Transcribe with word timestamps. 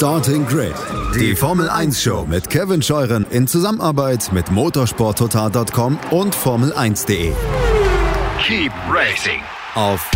Starting 0.00 0.46
Grid, 0.46 0.72
die 1.14 1.36
Formel 1.36 1.68
1 1.68 2.02
Show 2.02 2.24
mit 2.26 2.48
Kevin 2.48 2.80
Scheuren 2.80 3.26
in 3.28 3.46
Zusammenarbeit 3.46 4.32
mit 4.32 4.50
motorsporttotal.com 4.50 5.98
und 6.10 6.34
Formel1.de. 6.34 7.34
Keep 8.42 8.72
racing 8.90 9.42
Auf 9.74 10.10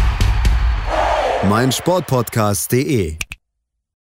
meinsportpodcast.de. 1.51 3.19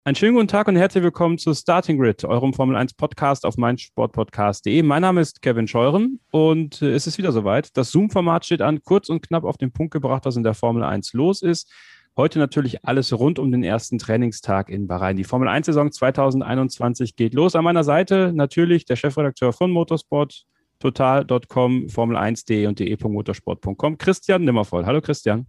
Einen 0.04 0.16
schönen 0.16 0.36
guten 0.36 0.48
Tag 0.48 0.68
und 0.68 0.76
herzlich 0.76 1.04
willkommen 1.04 1.40
zu 1.40 1.52
Starting 1.56 1.98
Grid, 1.98 2.26
eurem 2.26 2.54
Formel 2.54 2.76
1 2.76 2.94
Podcast 2.94 3.44
auf 3.44 3.58
meinsportpodcast.de. 3.58 4.84
Mein 4.84 5.02
Name 5.02 5.22
ist 5.22 5.42
Kevin 5.42 5.68
Scheuren 5.68 6.20
und 6.30 6.84
äh, 6.84 6.92
es 6.92 7.08
ist 7.08 7.18
wieder 7.18 7.32
soweit. 7.32 7.76
Das 7.76 7.90
Zoom-Format 7.90 8.46
steht 8.46 8.62
an, 8.62 8.84
kurz 8.84 9.10
und 9.10 9.24
knapp 9.24 9.46
auf 9.46 9.58
den 9.58 9.74
Punkt 9.74 9.94
gebracht, 9.94 10.26
was 10.26 10.36
in 10.36 10.44
der 10.44 10.54
Formel 10.54 10.84
1 10.84 11.14
los 11.14 11.42
ist. 11.42 11.72
Heute 12.18 12.40
natürlich 12.40 12.84
alles 12.84 13.18
rund 13.18 13.40
um 13.40 13.54
den 13.54 13.64
ersten 13.64 13.98
Trainingstag 13.98 14.70
in 14.70 14.86
Bahrain. 14.86 15.16
Die 15.16 15.24
Formel 15.24 15.48
1-Saison 15.48 15.92
2021 15.92 17.16
geht 17.16 17.34
los. 17.34 17.56
An 17.56 17.64
meiner 17.64 17.86
Seite 17.86 18.34
natürlich 18.36 18.84
der 18.84 18.98
Chefredakteur 18.98 19.54
von 19.54 19.72
Motorsport, 19.72 20.44
total.com, 20.80 21.88
formel1.de 21.88 22.68
und 22.68 22.80
de.motorsport.com, 22.80 23.98
Christian 23.98 24.44
Nimmervoll. 24.44 24.86
Hallo 24.86 25.00
Christian. 25.00 25.48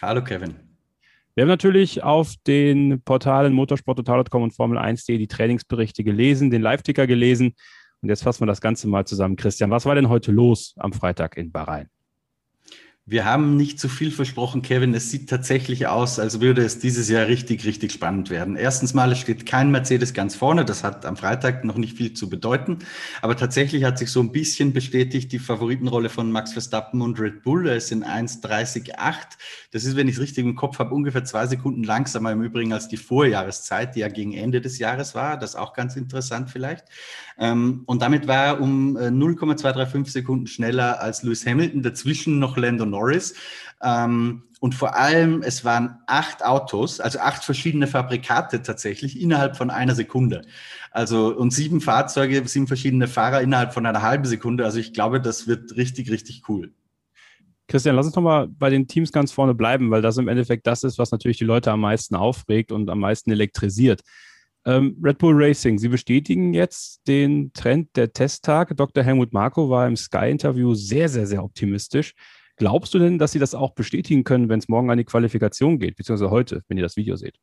Hallo 0.00 0.22
Kevin. 0.22 0.54
Wir 1.34 1.42
haben 1.42 1.48
natürlich 1.48 2.04
auf 2.04 2.34
den 2.46 3.02
Portalen 3.02 3.52
motorsporttotal.com 3.52 4.42
und 4.44 4.54
Formel1.de 4.54 5.18
die 5.18 5.26
Trainingsberichte 5.26 6.04
gelesen, 6.04 6.48
den 6.52 6.62
Live-Ticker 6.62 7.08
gelesen. 7.08 7.54
Und 8.02 8.08
jetzt 8.08 8.22
fassen 8.22 8.42
wir 8.42 8.46
das 8.46 8.60
Ganze 8.60 8.86
mal 8.86 9.04
zusammen. 9.04 9.34
Christian, 9.34 9.70
was 9.70 9.84
war 9.84 9.96
denn 9.96 10.08
heute 10.08 10.30
los 10.30 10.74
am 10.76 10.92
Freitag 10.92 11.36
in 11.36 11.50
Bahrain? 11.50 11.88
Wir 13.06 13.26
haben 13.26 13.58
nicht 13.58 13.78
zu 13.78 13.90
viel 13.90 14.10
versprochen, 14.10 14.62
Kevin. 14.62 14.94
Es 14.94 15.10
sieht 15.10 15.28
tatsächlich 15.28 15.86
aus, 15.88 16.18
als 16.18 16.40
würde 16.40 16.64
es 16.64 16.78
dieses 16.78 17.10
Jahr 17.10 17.26
richtig, 17.26 17.66
richtig 17.66 17.92
spannend 17.92 18.30
werden. 18.30 18.56
Erstens 18.56 18.94
mal, 18.94 19.12
es 19.12 19.18
steht 19.18 19.44
kein 19.44 19.70
Mercedes 19.70 20.14
ganz 20.14 20.34
vorne. 20.34 20.64
Das 20.64 20.82
hat 20.82 21.04
am 21.04 21.18
Freitag 21.18 21.66
noch 21.66 21.76
nicht 21.76 21.98
viel 21.98 22.14
zu 22.14 22.30
bedeuten. 22.30 22.78
Aber 23.20 23.36
tatsächlich 23.36 23.84
hat 23.84 23.98
sich 23.98 24.10
so 24.10 24.20
ein 24.20 24.32
bisschen 24.32 24.72
bestätigt 24.72 25.32
die 25.32 25.38
Favoritenrolle 25.38 26.08
von 26.08 26.32
Max 26.32 26.54
Verstappen 26.54 27.02
und 27.02 27.20
Red 27.20 27.42
Bull. 27.42 27.68
Er 27.68 27.76
ist 27.76 27.92
in 27.92 28.04
1,30,8. 28.04 28.94
Das 29.70 29.84
ist, 29.84 29.96
wenn 29.96 30.08
ich 30.08 30.14
es 30.14 30.22
richtig 30.22 30.46
im 30.46 30.56
Kopf 30.56 30.78
habe, 30.78 30.94
ungefähr 30.94 31.24
zwei 31.24 31.46
Sekunden 31.46 31.84
langsamer 31.84 32.32
im 32.32 32.40
Übrigen 32.40 32.72
als 32.72 32.88
die 32.88 32.96
Vorjahreszeit, 32.96 33.96
die 33.96 34.00
ja 34.00 34.08
gegen 34.08 34.32
Ende 34.32 34.62
des 34.62 34.78
Jahres 34.78 35.14
war. 35.14 35.36
Das 35.36 35.56
auch 35.56 35.74
ganz 35.74 35.96
interessant 35.96 36.48
vielleicht. 36.48 36.86
Ähm, 37.36 37.82
und 37.84 38.00
damit 38.00 38.28
war 38.28 38.46
er 38.46 38.60
um 38.62 38.94
0,235 38.94 40.08
äh, 40.08 40.10
Sekunden 40.10 40.46
schneller 40.46 41.02
als 41.02 41.22
Lewis 41.22 41.44
Hamilton. 41.44 41.82
Dazwischen 41.82 42.38
noch 42.38 42.56
Lando 42.56 42.93
Norris. 42.94 43.34
Ähm, 43.82 44.44
und 44.60 44.74
vor 44.74 44.96
allem, 44.96 45.42
es 45.42 45.64
waren 45.64 45.98
acht 46.06 46.42
Autos, 46.42 46.98
also 46.98 47.18
acht 47.18 47.44
verschiedene 47.44 47.86
Fabrikate 47.86 48.62
tatsächlich 48.62 49.20
innerhalb 49.20 49.56
von 49.56 49.68
einer 49.68 49.94
Sekunde. 49.94 50.40
Also 50.90 51.36
und 51.36 51.52
sieben 51.52 51.82
Fahrzeuge, 51.82 52.46
sieben 52.48 52.66
verschiedene 52.66 53.06
Fahrer 53.06 53.42
innerhalb 53.42 53.74
von 53.74 53.84
einer 53.84 54.00
halben 54.00 54.24
Sekunde. 54.24 54.64
Also 54.64 54.78
ich 54.78 54.94
glaube, 54.94 55.20
das 55.20 55.46
wird 55.46 55.76
richtig, 55.76 56.10
richtig 56.10 56.48
cool. 56.48 56.72
Christian, 57.68 57.96
lass 57.96 58.06
uns 58.06 58.16
nochmal 58.16 58.48
bei 58.48 58.70
den 58.70 58.86
Teams 58.86 59.12
ganz 59.12 59.32
vorne 59.32 59.54
bleiben, 59.54 59.90
weil 59.90 60.02
das 60.02 60.16
im 60.16 60.28
Endeffekt 60.28 60.66
das 60.66 60.82
ist, 60.82 60.98
was 60.98 61.10
natürlich 61.10 61.38
die 61.38 61.44
Leute 61.44 61.70
am 61.70 61.80
meisten 61.80 62.14
aufregt 62.14 62.72
und 62.72 62.88
am 62.88 63.00
meisten 63.00 63.30
elektrisiert. 63.32 64.00
Ähm, 64.66 64.96
Red 65.02 65.18
Bull 65.18 65.34
Racing, 65.36 65.78
Sie 65.78 65.88
bestätigen 65.88 66.54
jetzt 66.54 67.06
den 67.06 67.52
Trend 67.52 67.96
der 67.96 68.12
Testtage. 68.12 68.74
Dr. 68.74 69.04
Helmut 69.04 69.32
Marko 69.32 69.68
war 69.68 69.86
im 69.86 69.96
Sky-Interview 69.96 70.74
sehr, 70.74 71.08
sehr, 71.08 71.26
sehr 71.26 71.44
optimistisch. 71.44 72.14
Glaubst 72.56 72.94
du 72.94 72.98
denn, 72.98 73.18
dass 73.18 73.32
Sie 73.32 73.38
das 73.38 73.54
auch 73.54 73.74
bestätigen 73.74 74.24
können, 74.24 74.48
wenn 74.48 74.58
es 74.60 74.68
morgen 74.68 74.90
an 74.90 74.98
die 74.98 75.04
Qualifikation 75.04 75.78
geht, 75.78 75.96
beziehungsweise 75.96 76.30
heute, 76.30 76.62
wenn 76.68 76.76
ihr 76.76 76.84
das 76.84 76.96
Video 76.96 77.16
seht? 77.16 77.38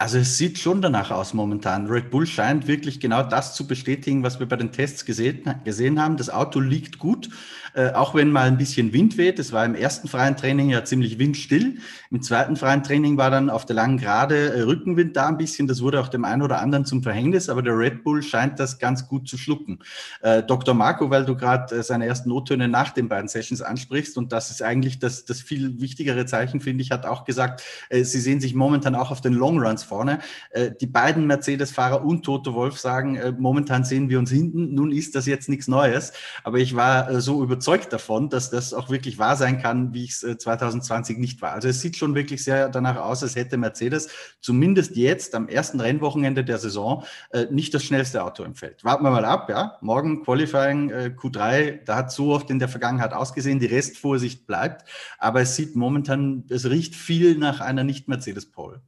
Also 0.00 0.16
es 0.16 0.38
sieht 0.38 0.58
schon 0.58 0.80
danach 0.80 1.10
aus 1.10 1.34
momentan. 1.34 1.86
Red 1.86 2.10
Bull 2.10 2.26
scheint 2.26 2.66
wirklich 2.66 3.00
genau 3.00 3.22
das 3.22 3.54
zu 3.54 3.66
bestätigen, 3.66 4.22
was 4.22 4.40
wir 4.40 4.48
bei 4.48 4.56
den 4.56 4.72
Tests 4.72 5.04
gesehen, 5.04 5.42
gesehen 5.62 6.00
haben. 6.00 6.16
Das 6.16 6.30
Auto 6.30 6.58
liegt 6.58 6.98
gut, 6.98 7.28
äh, 7.74 7.90
auch 7.92 8.14
wenn 8.14 8.32
mal 8.32 8.46
ein 8.46 8.56
bisschen 8.56 8.94
Wind 8.94 9.18
weht. 9.18 9.38
Es 9.38 9.52
war 9.52 9.62
im 9.66 9.74
ersten 9.74 10.08
freien 10.08 10.38
Training 10.38 10.70
ja 10.70 10.86
ziemlich 10.86 11.18
windstill. 11.18 11.80
Im 12.10 12.22
zweiten 12.22 12.56
freien 12.56 12.82
Training 12.82 13.18
war 13.18 13.30
dann 13.30 13.50
auf 13.50 13.66
der 13.66 13.76
langen 13.76 13.98
Gerade 13.98 14.54
äh, 14.54 14.62
Rückenwind 14.62 15.16
da 15.16 15.28
ein 15.28 15.36
bisschen. 15.36 15.66
Das 15.66 15.82
wurde 15.82 16.00
auch 16.00 16.08
dem 16.08 16.24
einen 16.24 16.40
oder 16.40 16.62
anderen 16.62 16.86
zum 16.86 17.02
Verhängnis, 17.02 17.50
aber 17.50 17.60
der 17.60 17.76
Red 17.76 18.02
Bull 18.02 18.22
scheint 18.22 18.58
das 18.58 18.78
ganz 18.78 19.06
gut 19.06 19.28
zu 19.28 19.36
schlucken. 19.36 19.80
Äh, 20.22 20.42
Dr. 20.42 20.72
Marco, 20.72 21.10
weil 21.10 21.26
du 21.26 21.36
gerade 21.36 21.76
äh, 21.76 21.82
seine 21.82 22.06
ersten 22.06 22.30
Nottöne 22.30 22.68
nach 22.68 22.92
den 22.92 23.10
beiden 23.10 23.28
Sessions 23.28 23.60
ansprichst 23.60 24.16
und 24.16 24.32
das 24.32 24.50
ist 24.50 24.62
eigentlich 24.62 24.98
das, 24.98 25.26
das 25.26 25.42
viel 25.42 25.78
wichtigere 25.82 26.24
Zeichen, 26.24 26.62
finde 26.62 26.80
ich, 26.80 26.90
hat 26.90 27.04
auch 27.04 27.26
gesagt, 27.26 27.62
äh, 27.90 28.02
sie 28.02 28.20
sehen 28.20 28.40
sich 28.40 28.54
momentan 28.54 28.94
auch 28.94 29.10
auf 29.10 29.20
den 29.20 29.34
Long 29.34 29.62
Runs 29.62 29.89
vorne. 29.90 30.20
Äh, 30.50 30.70
die 30.80 30.86
beiden 30.86 31.26
Mercedes-Fahrer 31.26 32.04
und 32.04 32.22
Toto 32.22 32.54
Wolf 32.54 32.78
sagen, 32.78 33.16
äh, 33.16 33.32
momentan 33.36 33.84
sehen 33.84 34.08
wir 34.08 34.20
uns 34.20 34.30
hinten. 34.30 34.72
Nun 34.74 34.92
ist 34.92 35.16
das 35.16 35.26
jetzt 35.26 35.48
nichts 35.48 35.66
Neues, 35.66 36.12
aber 36.44 36.58
ich 36.58 36.76
war 36.76 37.10
äh, 37.10 37.20
so 37.20 37.42
überzeugt 37.42 37.92
davon, 37.92 38.30
dass 38.30 38.50
das 38.50 38.72
auch 38.72 38.88
wirklich 38.88 39.18
wahr 39.18 39.36
sein 39.36 39.60
kann, 39.60 39.92
wie 39.92 40.04
ich 40.04 40.22
es 40.22 40.38
2020 40.38 41.18
nicht 41.18 41.42
war. 41.42 41.52
Also 41.52 41.68
es 41.68 41.80
sieht 41.80 41.96
schon 41.96 42.14
wirklich 42.14 42.44
sehr 42.44 42.68
danach 42.68 42.96
aus, 42.96 43.22
als 43.22 43.34
hätte 43.34 43.56
Mercedes 43.56 44.08
zumindest 44.40 44.94
jetzt 44.96 45.34
am 45.34 45.48
ersten 45.48 45.80
Rennwochenende 45.80 46.44
der 46.44 46.58
Saison 46.58 47.04
nicht 47.50 47.74
das 47.74 47.84
schnellste 47.84 48.22
Auto 48.22 48.44
im 48.44 48.54
Feld. 48.54 48.84
Warten 48.84 49.04
wir 49.04 49.10
mal 49.10 49.24
ab, 49.24 49.48
ja. 49.50 49.76
Morgen 49.80 50.22
Qualifying 50.22 50.90
Q3, 50.90 51.84
da 51.84 51.96
hat 51.96 52.12
so 52.12 52.32
oft 52.32 52.50
in 52.50 52.58
der 52.58 52.68
Vergangenheit 52.68 53.12
ausgesehen, 53.12 53.58
die 53.58 53.66
Restvorsicht 53.66 54.46
bleibt, 54.46 54.88
aber 55.18 55.40
es 55.40 55.56
sieht 55.56 55.76
momentan, 55.76 56.44
es 56.48 56.68
riecht 56.68 56.94
viel 56.94 57.36
nach 57.36 57.60
einer 57.60 57.84
Nicht-Mercedes-Pole. 57.84 58.82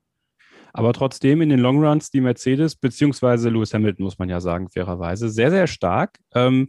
Aber 0.73 0.93
trotzdem 0.93 1.43
in 1.43 1.51
den 1.51 1.61
Longruns 1.61 2.11
die 2.11 2.21
Mercedes, 2.21 2.77
beziehungsweise 2.77 3.51
Lewis 3.51 3.75
Hamilton, 3.75 4.05
muss 4.05 4.19
man 4.19 4.29
ja 4.29 4.41
sagen, 4.41 4.69
fairerweise, 4.71 5.29
sehr, 5.29 5.51
sehr 5.51 5.67
stark. 5.67 6.19
Ähm, 6.35 6.69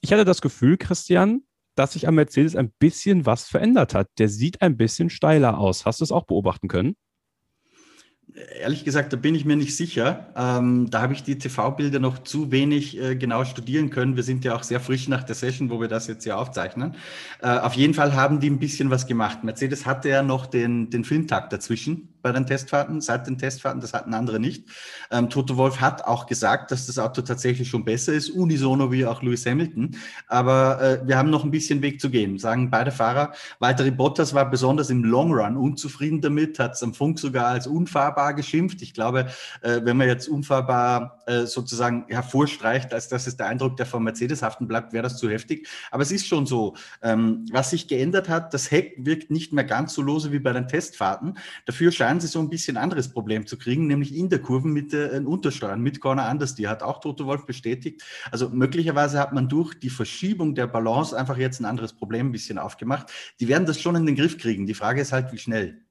ich 0.00 0.12
hatte 0.12 0.24
das 0.24 0.40
Gefühl, 0.40 0.76
Christian, 0.76 1.42
dass 1.76 1.92
sich 1.92 2.08
am 2.08 2.16
Mercedes 2.16 2.56
ein 2.56 2.72
bisschen 2.78 3.26
was 3.26 3.44
verändert 3.48 3.94
hat. 3.94 4.08
Der 4.18 4.28
sieht 4.28 4.60
ein 4.62 4.76
bisschen 4.76 5.10
steiler 5.10 5.58
aus. 5.58 5.86
Hast 5.86 6.00
du 6.00 6.04
es 6.04 6.12
auch 6.12 6.24
beobachten 6.24 6.68
können? 6.68 6.96
Ehrlich 8.60 8.84
gesagt, 8.84 9.12
da 9.12 9.16
bin 9.16 9.34
ich 9.34 9.44
mir 9.44 9.56
nicht 9.56 9.76
sicher. 9.76 10.32
Ähm, 10.36 10.88
da 10.90 11.02
habe 11.02 11.14
ich 11.14 11.22
die 11.22 11.38
TV-Bilder 11.38 11.98
noch 11.98 12.18
zu 12.18 12.52
wenig 12.52 13.00
äh, 13.00 13.16
genau 13.16 13.44
studieren 13.44 13.90
können. 13.90 14.14
Wir 14.14 14.22
sind 14.22 14.44
ja 14.44 14.54
auch 14.54 14.62
sehr 14.62 14.78
frisch 14.78 15.08
nach 15.08 15.24
der 15.24 15.34
Session, 15.34 15.70
wo 15.70 15.80
wir 15.80 15.88
das 15.88 16.06
jetzt 16.06 16.24
ja 16.26 16.36
aufzeichnen. 16.36 16.94
Äh, 17.40 17.58
auf 17.58 17.74
jeden 17.74 17.94
Fall 17.94 18.14
haben 18.14 18.38
die 18.40 18.48
ein 18.48 18.58
bisschen 18.58 18.90
was 18.90 19.06
gemacht. 19.06 19.42
Mercedes 19.42 19.84
hatte 19.84 20.10
ja 20.10 20.22
noch 20.22 20.46
den, 20.46 20.90
den 20.90 21.04
Filmtag 21.04 21.50
dazwischen 21.50 22.08
bei 22.22 22.32
den 22.32 22.46
Testfahrten, 22.46 23.00
seit 23.00 23.26
den 23.26 23.38
Testfahrten, 23.38 23.80
das 23.80 23.92
hatten 23.92 24.14
andere 24.14 24.40
nicht. 24.40 24.68
Ähm, 25.10 25.30
Toto 25.30 25.56
Wolf 25.56 25.80
hat 25.80 26.04
auch 26.04 26.26
gesagt, 26.26 26.70
dass 26.70 26.86
das 26.86 26.98
Auto 26.98 27.22
tatsächlich 27.22 27.68
schon 27.68 27.84
besser 27.84 28.12
ist, 28.12 28.30
unisono 28.30 28.92
wie 28.92 29.06
auch 29.06 29.22
Lewis 29.22 29.46
Hamilton. 29.46 29.96
Aber 30.26 30.80
äh, 30.80 31.06
wir 31.06 31.16
haben 31.16 31.30
noch 31.30 31.44
ein 31.44 31.50
bisschen 31.50 31.82
Weg 31.82 32.00
zu 32.00 32.10
gehen, 32.10 32.38
sagen 32.38 32.70
beide 32.70 32.90
Fahrer. 32.90 33.32
Walter 33.58 33.90
Bottas 33.90 34.34
war 34.34 34.50
besonders 34.50 34.90
im 34.90 35.04
Long 35.04 35.32
Run 35.32 35.56
unzufrieden 35.56 36.20
damit, 36.20 36.58
hat 36.58 36.74
es 36.74 36.82
am 36.82 36.94
Funk 36.94 37.18
sogar 37.18 37.46
als 37.46 37.66
unfahrbar 37.66 38.34
geschimpft. 38.34 38.82
Ich 38.82 38.94
glaube, 38.94 39.26
äh, 39.62 39.80
wenn 39.84 39.96
man 39.96 40.08
jetzt 40.08 40.28
unfahrbar 40.28 41.22
äh, 41.26 41.46
sozusagen 41.46 42.04
hervorstreicht, 42.08 42.92
als 42.92 43.08
dass 43.08 43.26
es 43.26 43.36
der 43.36 43.46
Eindruck, 43.46 43.76
der 43.76 43.86
von 43.86 44.02
Mercedes 44.02 44.42
haften 44.42 44.66
bleibt, 44.68 44.92
wäre 44.92 45.02
das 45.02 45.16
zu 45.16 45.30
heftig. 45.30 45.68
Aber 45.90 46.02
es 46.02 46.12
ist 46.12 46.26
schon 46.26 46.46
so, 46.46 46.74
ähm, 47.02 47.46
was 47.52 47.70
sich 47.70 47.88
geändert 47.88 48.28
hat, 48.28 48.54
das 48.54 48.70
Heck 48.70 48.94
wirkt 48.98 49.30
nicht 49.30 49.52
mehr 49.52 49.64
ganz 49.64 49.94
so 49.94 50.02
lose 50.02 50.32
wie 50.32 50.38
bei 50.38 50.52
den 50.52 50.68
Testfahrten. 50.68 51.38
Dafür 51.66 51.92
scheint 51.92 52.09
sie 52.18 52.26
so 52.26 52.40
ein 52.40 52.48
bisschen 52.48 52.76
anderes 52.76 53.12
Problem 53.12 53.46
zu 53.46 53.58
kriegen, 53.58 53.86
nämlich 53.86 54.16
in 54.16 54.28
der 54.28 54.40
Kurve 54.40 54.66
mit 54.66 54.92
den 54.92 55.26
Untersteuern, 55.26 55.80
mit 55.80 56.00
Corner 56.00 56.24
Anders. 56.24 56.54
Die 56.54 56.66
hat 56.66 56.82
auch 56.82 57.00
Toto 57.00 57.26
Wolf 57.26 57.46
bestätigt. 57.46 58.02
Also 58.32 58.48
möglicherweise 58.48 59.20
hat 59.20 59.32
man 59.32 59.48
durch 59.48 59.74
die 59.74 59.90
Verschiebung 59.90 60.54
der 60.54 60.66
Balance 60.66 61.16
einfach 61.16 61.36
jetzt 61.36 61.60
ein 61.60 61.66
anderes 61.66 61.92
Problem 61.92 62.28
ein 62.28 62.32
bisschen 62.32 62.58
aufgemacht. 62.58 63.12
Die 63.38 63.46
werden 63.46 63.66
das 63.66 63.80
schon 63.80 63.94
in 63.94 64.06
den 64.06 64.16
Griff 64.16 64.38
kriegen. 64.38 64.66
Die 64.66 64.74
Frage 64.74 65.02
ist 65.02 65.12
halt, 65.12 65.30
wie 65.32 65.38
schnell. 65.38 65.82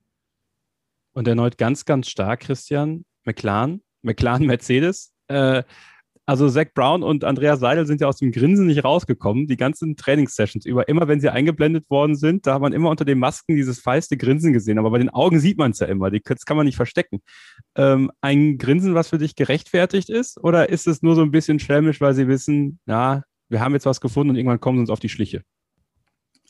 Und 1.13 1.27
erneut 1.27 1.57
ganz, 1.57 1.85
ganz 1.85 2.09
stark, 2.09 2.41
Christian, 2.41 3.05
McLaren, 3.23 3.81
McLaren 4.01 4.45
Mercedes. 4.45 5.13
Äh, 5.27 5.63
also 6.29 6.47
Zach 6.47 6.67
Brown 6.75 7.01
und 7.01 7.23
Andreas 7.23 7.59
Seidel 7.59 7.87
sind 7.87 8.01
ja 8.01 8.07
aus 8.07 8.17
dem 8.17 8.31
Grinsen 8.31 8.67
nicht 8.67 8.83
rausgekommen, 8.83 9.47
die 9.47 9.57
ganzen 9.57 9.95
Trainingssessions 9.95 10.63
über. 10.63 10.87
Immer 10.87 11.07
wenn 11.07 11.19
sie 11.19 11.29
eingeblendet 11.29 11.89
worden 11.89 12.15
sind, 12.15 12.45
da 12.45 12.53
hat 12.53 12.61
man 12.61 12.71
immer 12.71 12.91
unter 12.91 13.03
den 13.03 13.17
Masken 13.17 13.55
dieses 13.55 13.79
feiste 13.79 14.15
Grinsen 14.15 14.53
gesehen. 14.53 14.77
Aber 14.77 14.91
bei 14.91 14.99
den 14.99 15.09
Augen 15.09 15.39
sieht 15.39 15.57
man 15.57 15.71
es 15.71 15.79
ja 15.79 15.87
immer. 15.87 16.11
das 16.11 16.45
kann 16.45 16.55
man 16.55 16.67
nicht 16.67 16.75
verstecken. 16.75 17.21
Ähm, 17.75 18.11
ein 18.21 18.59
Grinsen, 18.59 18.93
was 18.93 19.09
für 19.09 19.17
dich 19.17 19.35
gerechtfertigt 19.35 20.11
ist? 20.11 20.37
Oder 20.43 20.69
ist 20.69 20.85
es 20.85 21.01
nur 21.01 21.15
so 21.15 21.23
ein 21.23 21.31
bisschen 21.31 21.57
schelmisch, 21.57 21.99
weil 21.99 22.13
sie 22.13 22.27
wissen, 22.27 22.79
ja, 22.85 23.23
wir 23.49 23.61
haben 23.61 23.73
jetzt 23.73 23.87
was 23.87 23.99
gefunden 23.99 24.29
und 24.29 24.35
irgendwann 24.35 24.59
kommen 24.59 24.77
sie 24.77 24.81
uns 24.81 24.91
auf 24.91 24.99
die 24.99 25.09
Schliche? 25.09 25.41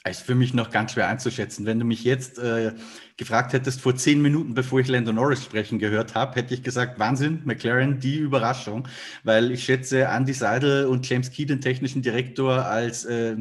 Ist 0.07 0.22
für 0.22 0.36
mich 0.36 0.54
noch 0.54 0.69
ganz 0.69 0.94
schwer 0.94 1.07
einzuschätzen. 1.07 1.66
Wenn 1.66 1.80
du 1.80 1.86
mich 1.86 2.04
jetzt 2.04 2.40
äh, 2.40 2.74
gefragt 3.18 3.54
hättest 3.54 3.81
vor 3.81 3.96
zehn 3.96 4.22
Minuten, 4.22 4.54
bevor 4.54 4.80
ich 4.80 4.88
Lando 4.88 5.12
Norris 5.12 5.44
sprechen 5.44 5.78
gehört 5.78 6.16
habe, 6.16 6.36
hätte 6.36 6.54
ich 6.54 6.63
gesagt, 6.63 7.00
Wahnsinn, 7.00 7.42
McLaren, 7.44 8.00
die 8.00 8.18
Überraschung, 8.18 8.88
weil 9.24 9.51
ich 9.51 9.66
schätze 9.66 10.04
Andy 10.04 10.34
Seidel 10.34 10.86
und 10.86 11.07
James 11.07 11.31
Key, 11.31 11.46
den 11.46 11.60
technischen 11.60 12.01
Direktor, 12.01 12.66
als 12.66 13.04
äh, 13.06 13.36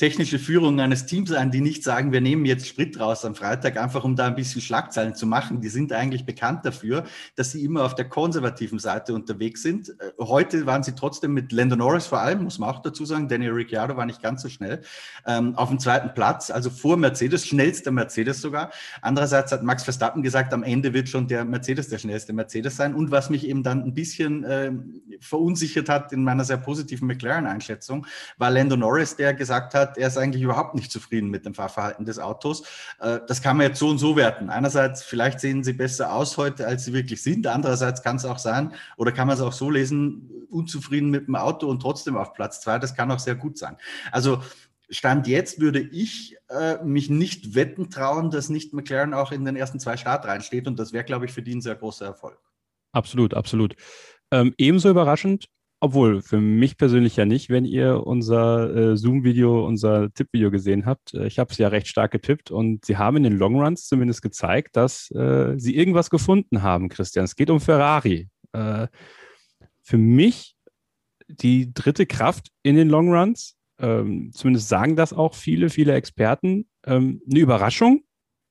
technische 0.00 0.38
Führung 0.38 0.80
eines 0.80 1.04
Teams 1.04 1.30
ein, 1.30 1.50
die 1.50 1.60
nicht 1.60 1.84
sagen, 1.84 2.10
wir 2.10 2.22
nehmen 2.22 2.46
jetzt 2.46 2.66
Sprit 2.66 2.98
raus 2.98 3.22
am 3.26 3.34
Freitag, 3.34 3.76
einfach 3.76 4.02
um 4.02 4.16
da 4.16 4.28
ein 4.28 4.34
bisschen 4.34 4.62
Schlagzeilen 4.62 5.14
zu 5.14 5.26
machen. 5.26 5.60
Die 5.60 5.68
sind 5.68 5.92
eigentlich 5.92 6.24
bekannt 6.24 6.64
dafür, 6.64 7.04
dass 7.36 7.50
sie 7.50 7.62
immer 7.66 7.84
auf 7.84 7.94
der 7.96 8.08
konservativen 8.08 8.78
Seite 8.78 9.12
unterwegs 9.12 9.62
sind. 9.62 9.90
Äh, 9.90 10.12
heute 10.18 10.64
waren 10.64 10.82
sie 10.82 10.94
trotzdem 10.94 11.34
mit 11.34 11.52
Lando 11.52 11.76
Norris 11.76 12.06
vor 12.06 12.18
allem, 12.18 12.44
muss 12.44 12.58
man 12.58 12.70
auch 12.70 12.80
dazu 12.80 13.04
sagen, 13.04 13.28
Daniel 13.28 13.52
Ricciardo 13.52 13.94
war 13.94 14.06
nicht 14.06 14.22
ganz 14.22 14.40
so 14.40 14.48
schnell, 14.48 14.80
ähm, 15.26 15.54
auf 15.56 15.68
dem 15.68 15.78
zweiten 15.78 16.14
Platz, 16.14 16.50
also 16.50 16.70
vor 16.70 16.96
Mercedes, 16.96 17.46
schnellster 17.46 17.90
Mercedes 17.90 18.40
sogar. 18.40 18.70
Andererseits 19.02 19.52
hat 19.52 19.62
Max 19.62 19.84
Verstappen 19.84 20.22
gesagt, 20.22 20.54
am 20.54 20.62
Ende 20.62 20.94
wird 20.94 21.10
schon 21.10 21.28
der 21.28 21.44
Mercedes 21.44 21.88
der 21.88 21.98
schnellste 21.98 22.32
Mercedes 22.32 22.74
sein. 22.74 22.94
Und 22.94 23.10
was 23.10 23.28
mich 23.28 23.46
eben 23.46 23.62
dann 23.62 23.82
ein 23.82 23.92
bisschen 23.92 24.44
äh, 24.44 24.72
verunsichert 25.20 25.90
hat 25.90 26.10
in 26.14 26.24
meiner 26.24 26.46
sehr 26.46 26.56
positiven 26.56 27.06
McLaren-Einschätzung, 27.06 28.06
war 28.38 28.50
Lando 28.50 28.78
Norris, 28.78 29.14
der 29.14 29.34
gesagt 29.34 29.74
hat, 29.74 29.89
er 29.96 30.08
ist 30.08 30.16
eigentlich 30.16 30.42
überhaupt 30.42 30.74
nicht 30.74 30.90
zufrieden 30.90 31.30
mit 31.30 31.46
dem 31.46 31.54
Fahrverhalten 31.54 32.04
des 32.04 32.18
Autos. 32.18 32.62
Äh, 33.00 33.20
das 33.26 33.42
kann 33.42 33.56
man 33.56 33.66
jetzt 33.66 33.78
so 33.78 33.88
und 33.88 33.98
so 33.98 34.16
werten. 34.16 34.50
Einerseits, 34.50 35.02
vielleicht 35.02 35.40
sehen 35.40 35.64
sie 35.64 35.72
besser 35.72 36.12
aus 36.12 36.36
heute, 36.36 36.66
als 36.66 36.84
sie 36.84 36.92
wirklich 36.92 37.22
sind. 37.22 37.46
Andererseits 37.46 38.02
kann 38.02 38.16
es 38.16 38.24
auch 38.24 38.38
sein, 38.38 38.72
oder 38.96 39.12
kann 39.12 39.26
man 39.26 39.36
es 39.36 39.42
auch 39.42 39.52
so 39.52 39.70
lesen, 39.70 40.30
unzufrieden 40.50 41.10
mit 41.10 41.26
dem 41.26 41.36
Auto 41.36 41.68
und 41.68 41.80
trotzdem 41.80 42.16
auf 42.16 42.32
Platz 42.32 42.60
zwei. 42.60 42.78
Das 42.78 42.94
kann 42.94 43.10
auch 43.10 43.18
sehr 43.18 43.34
gut 43.34 43.58
sein. 43.58 43.76
Also 44.12 44.42
Stand 44.90 45.28
jetzt 45.28 45.60
würde 45.60 45.80
ich 45.80 46.36
äh, 46.48 46.82
mich 46.82 47.10
nicht 47.10 47.54
wetten 47.54 47.90
trauen, 47.90 48.30
dass 48.30 48.48
nicht 48.48 48.74
McLaren 48.74 49.14
auch 49.14 49.30
in 49.30 49.44
den 49.44 49.54
ersten 49.54 49.78
zwei 49.78 49.96
Start 49.96 50.24
reinsteht. 50.24 50.66
Und 50.66 50.78
das 50.78 50.92
wäre, 50.92 51.04
glaube 51.04 51.26
ich, 51.26 51.32
für 51.32 51.42
die 51.42 51.54
ein 51.54 51.60
sehr 51.60 51.76
großer 51.76 52.06
Erfolg. 52.06 52.38
Absolut, 52.92 53.34
absolut. 53.34 53.76
Ähm, 54.32 54.52
ebenso 54.58 54.90
überraschend 54.90 55.46
obwohl, 55.80 56.20
für 56.20 56.40
mich 56.40 56.76
persönlich 56.76 57.16
ja 57.16 57.24
nicht, 57.24 57.48
wenn 57.48 57.64
ihr 57.64 58.06
unser 58.06 58.74
äh, 58.74 58.96
Zoom-Video, 58.96 59.66
unser 59.66 60.12
Tippvideo 60.12 60.50
gesehen 60.50 60.84
habt. 60.84 61.14
Äh, 61.14 61.26
ich 61.26 61.38
habe 61.38 61.50
es 61.50 61.58
ja 61.58 61.68
recht 61.68 61.88
stark 61.88 62.12
getippt 62.12 62.50
und 62.50 62.84
sie 62.84 62.98
haben 62.98 63.16
in 63.16 63.22
den 63.22 63.38
Longruns 63.38 63.86
zumindest 63.86 64.20
gezeigt, 64.20 64.76
dass 64.76 65.10
äh, 65.12 65.54
sie 65.56 65.74
irgendwas 65.74 66.10
gefunden 66.10 66.62
haben, 66.62 66.90
Christian. 66.90 67.24
Es 67.24 67.34
geht 67.34 67.48
um 67.48 67.60
Ferrari. 67.60 68.28
Äh, 68.52 68.88
für 69.82 69.98
mich 69.98 70.54
die 71.26 71.72
dritte 71.72 72.04
Kraft 72.06 72.48
in 72.62 72.76
den 72.76 72.88
Longruns. 72.88 73.56
Ähm, 73.78 74.30
zumindest 74.34 74.68
sagen 74.68 74.96
das 74.96 75.14
auch 75.14 75.34
viele, 75.34 75.70
viele 75.70 75.94
Experten. 75.94 76.68
Ähm, 76.84 77.22
eine 77.30 77.40
Überraschung, 77.40 78.04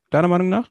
deiner 0.09 0.27
Meinung 0.27 0.49
nach? 0.49 0.69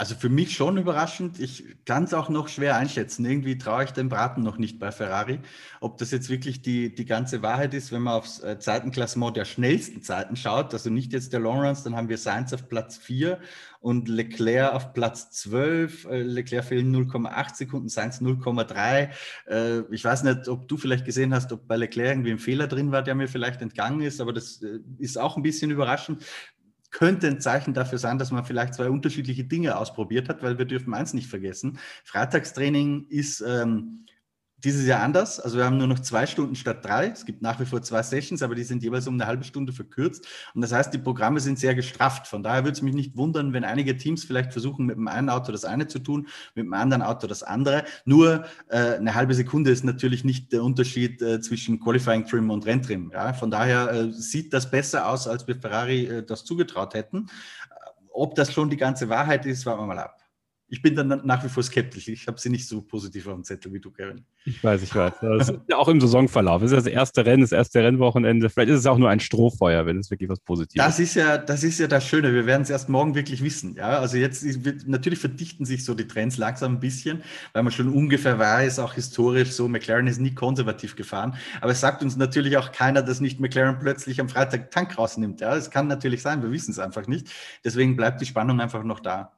Also 0.00 0.14
für 0.14 0.30
mich 0.30 0.54
schon 0.56 0.78
überraschend. 0.78 1.38
Ich 1.40 1.62
kann 1.84 2.04
es 2.04 2.14
auch 2.14 2.30
noch 2.30 2.48
schwer 2.48 2.76
einschätzen. 2.76 3.22
Irgendwie 3.26 3.58
traue 3.58 3.84
ich 3.84 3.90
dem 3.90 4.08
Braten 4.08 4.42
noch 4.42 4.56
nicht 4.56 4.78
bei 4.78 4.92
Ferrari. 4.92 5.40
Ob 5.82 5.98
das 5.98 6.10
jetzt 6.10 6.30
wirklich 6.30 6.62
die, 6.62 6.94
die 6.94 7.04
ganze 7.04 7.42
Wahrheit 7.42 7.74
ist, 7.74 7.92
wenn 7.92 8.00
man 8.00 8.14
aufs 8.14 8.42
äh, 8.42 8.58
Zeitenklassement 8.58 9.36
der 9.36 9.44
schnellsten 9.44 10.00
Zeiten 10.00 10.36
schaut, 10.36 10.72
also 10.72 10.88
nicht 10.88 11.12
jetzt 11.12 11.34
der 11.34 11.40
Longruns, 11.40 11.82
dann 11.82 11.96
haben 11.96 12.08
wir 12.08 12.16
Sainz 12.16 12.54
auf 12.54 12.66
Platz 12.66 12.96
4 12.96 13.40
und 13.80 14.08
Leclerc 14.08 14.72
auf 14.72 14.94
Platz 14.94 15.32
12. 15.32 16.06
Äh, 16.06 16.22
Leclerc 16.22 16.64
fehlen 16.64 16.96
0,8 16.96 17.56
Sekunden, 17.56 17.90
Sainz 17.90 18.22
0,3. 18.22 19.10
Äh, 19.48 19.80
ich 19.90 20.02
weiß 20.02 20.22
nicht, 20.22 20.48
ob 20.48 20.66
du 20.66 20.78
vielleicht 20.78 21.04
gesehen 21.04 21.34
hast, 21.34 21.52
ob 21.52 21.68
bei 21.68 21.76
Leclerc 21.76 22.12
irgendwie 22.12 22.30
ein 22.30 22.38
Fehler 22.38 22.68
drin 22.68 22.90
war, 22.90 23.02
der 23.02 23.14
mir 23.14 23.28
vielleicht 23.28 23.60
entgangen 23.60 24.00
ist, 24.00 24.22
aber 24.22 24.32
das 24.32 24.62
ist 24.98 25.18
auch 25.18 25.36
ein 25.36 25.42
bisschen 25.42 25.70
überraschend 25.70 26.24
könnte 26.90 27.26
ein 27.26 27.40
Zeichen 27.40 27.74
dafür 27.74 27.98
sein, 27.98 28.18
dass 28.18 28.30
man 28.30 28.44
vielleicht 28.44 28.74
zwei 28.74 28.90
unterschiedliche 28.90 29.44
Dinge 29.44 29.76
ausprobiert 29.76 30.28
hat, 30.28 30.42
weil 30.42 30.58
wir 30.58 30.64
dürfen 30.64 30.94
eins 30.94 31.14
nicht 31.14 31.28
vergessen. 31.28 31.78
Freitagstraining 32.04 33.06
ist 33.08 33.40
ähm, 33.46 34.06
dieses 34.64 34.86
Jahr 34.86 35.00
anders. 35.02 35.40
Also 35.40 35.56
wir 35.56 35.64
haben 35.64 35.78
nur 35.78 35.86
noch 35.86 36.00
zwei 36.00 36.26
Stunden 36.26 36.54
statt 36.54 36.84
drei. 36.84 37.08
Es 37.08 37.24
gibt 37.24 37.42
nach 37.42 37.58
wie 37.60 37.64
vor 37.64 37.82
zwei 37.82 38.02
Sessions, 38.02 38.42
aber 38.42 38.54
die 38.54 38.62
sind 38.62 38.82
jeweils 38.82 39.06
um 39.06 39.14
eine 39.14 39.26
halbe 39.26 39.44
Stunde 39.44 39.72
verkürzt. 39.72 40.26
Und 40.54 40.60
das 40.60 40.72
heißt, 40.72 40.92
die 40.92 40.98
Programme 40.98 41.40
sind 41.40 41.58
sehr 41.58 41.74
gestrafft. 41.74 42.26
Von 42.26 42.42
daher 42.42 42.64
würde 42.64 42.72
es 42.72 42.82
mich 42.82 42.94
nicht 42.94 43.16
wundern, 43.16 43.52
wenn 43.52 43.64
einige 43.64 43.96
Teams 43.96 44.24
vielleicht 44.24 44.52
versuchen, 44.52 44.86
mit 44.86 44.96
dem 44.96 45.08
einen 45.08 45.28
Auto 45.28 45.52
das 45.52 45.64
eine 45.64 45.86
zu 45.86 45.98
tun, 45.98 46.28
mit 46.54 46.64
dem 46.64 46.74
anderen 46.74 47.02
Auto 47.02 47.26
das 47.26 47.42
andere. 47.42 47.84
Nur 48.04 48.44
äh, 48.68 48.96
eine 48.96 49.14
halbe 49.14 49.34
Sekunde 49.34 49.70
ist 49.70 49.84
natürlich 49.84 50.24
nicht 50.24 50.52
der 50.52 50.62
Unterschied 50.62 51.22
äh, 51.22 51.40
zwischen 51.40 51.80
Qualifying 51.80 52.26
Trim 52.26 52.50
und 52.50 52.66
Renntrim. 52.66 53.10
Ja? 53.12 53.32
Von 53.32 53.50
daher 53.50 53.90
äh, 53.90 54.12
sieht 54.12 54.52
das 54.52 54.70
besser 54.70 55.08
aus, 55.08 55.26
als 55.26 55.46
wir 55.46 55.56
Ferrari 55.56 56.04
äh, 56.06 56.22
das 56.22 56.44
zugetraut 56.44 56.94
hätten. 56.94 57.26
Ob 58.12 58.34
das 58.34 58.52
schon 58.52 58.68
die 58.70 58.76
ganze 58.76 59.08
Wahrheit 59.08 59.46
ist, 59.46 59.64
warten 59.66 59.82
wir 59.82 59.86
mal 59.86 59.98
ab 59.98 60.19
ich 60.70 60.82
bin 60.82 60.94
dann 60.94 61.20
nach 61.24 61.44
wie 61.44 61.48
vor 61.48 61.64
skeptisch. 61.64 62.06
Ich 62.06 62.28
habe 62.28 62.40
sie 62.40 62.48
nicht 62.48 62.68
so 62.68 62.80
positiv 62.80 63.26
auf 63.26 63.34
dem 63.34 63.42
Zettel 63.42 63.72
wie 63.72 63.80
du, 63.80 63.90
Kevin. 63.90 64.24
Ich 64.44 64.62
weiß, 64.62 64.82
ich 64.82 64.94
weiß. 64.94 65.14
Das 65.20 65.48
ist 65.48 65.60
ja 65.68 65.76
auch 65.76 65.88
im 65.88 66.00
Saisonverlauf. 66.00 66.62
Es 66.62 66.70
ist 66.70 66.86
das 66.86 66.92
erste 66.92 67.26
Rennen, 67.26 67.42
das 67.42 67.50
erste 67.50 67.82
Rennwochenende. 67.82 68.48
Vielleicht 68.48 68.70
ist 68.70 68.78
es 68.78 68.86
auch 68.86 68.96
nur 68.96 69.10
ein 69.10 69.18
Strohfeuer, 69.18 69.84
wenn 69.86 69.98
es 69.98 70.12
wirklich 70.12 70.30
was 70.30 70.38
Positives 70.38 70.80
ist. 70.80 70.88
Das 70.88 71.00
ist 71.00 71.14
ja 71.14 71.38
das, 71.38 71.64
ist 71.64 71.80
ja 71.80 71.88
das 71.88 72.06
Schöne. 72.06 72.32
Wir 72.32 72.46
werden 72.46 72.62
es 72.62 72.70
erst 72.70 72.88
morgen 72.88 73.16
wirklich 73.16 73.42
wissen. 73.42 73.74
Ja, 73.74 73.98
also 73.98 74.16
jetzt 74.16 74.44
natürlich 74.86 75.18
verdichten 75.18 75.64
sich 75.64 75.84
so 75.84 75.94
die 75.94 76.06
Trends 76.06 76.36
langsam 76.36 76.74
ein 76.74 76.80
bisschen, 76.80 77.24
weil 77.52 77.64
man 77.64 77.72
schon 77.72 77.88
ungefähr 77.88 78.38
weiß, 78.38 78.78
auch 78.78 78.94
historisch 78.94 79.50
so, 79.50 79.66
McLaren 79.66 80.06
ist 80.06 80.20
nie 80.20 80.34
konservativ 80.34 80.94
gefahren. 80.94 81.34
Aber 81.60 81.72
es 81.72 81.80
sagt 81.80 82.00
uns 82.02 82.16
natürlich 82.16 82.56
auch 82.58 82.70
keiner, 82.70 83.02
dass 83.02 83.20
nicht 83.20 83.40
McLaren 83.40 83.80
plötzlich 83.80 84.20
am 84.20 84.28
Freitag 84.28 84.70
Tank 84.70 84.96
rausnimmt. 84.96 85.40
Ja, 85.40 85.56
es 85.56 85.70
kann 85.70 85.88
natürlich 85.88 86.22
sein, 86.22 86.42
wir 86.42 86.52
wissen 86.52 86.70
es 86.70 86.78
einfach 86.78 87.08
nicht. 87.08 87.28
Deswegen 87.64 87.96
bleibt 87.96 88.20
die 88.20 88.26
Spannung 88.26 88.60
einfach 88.60 88.84
noch 88.84 89.00
da 89.00 89.32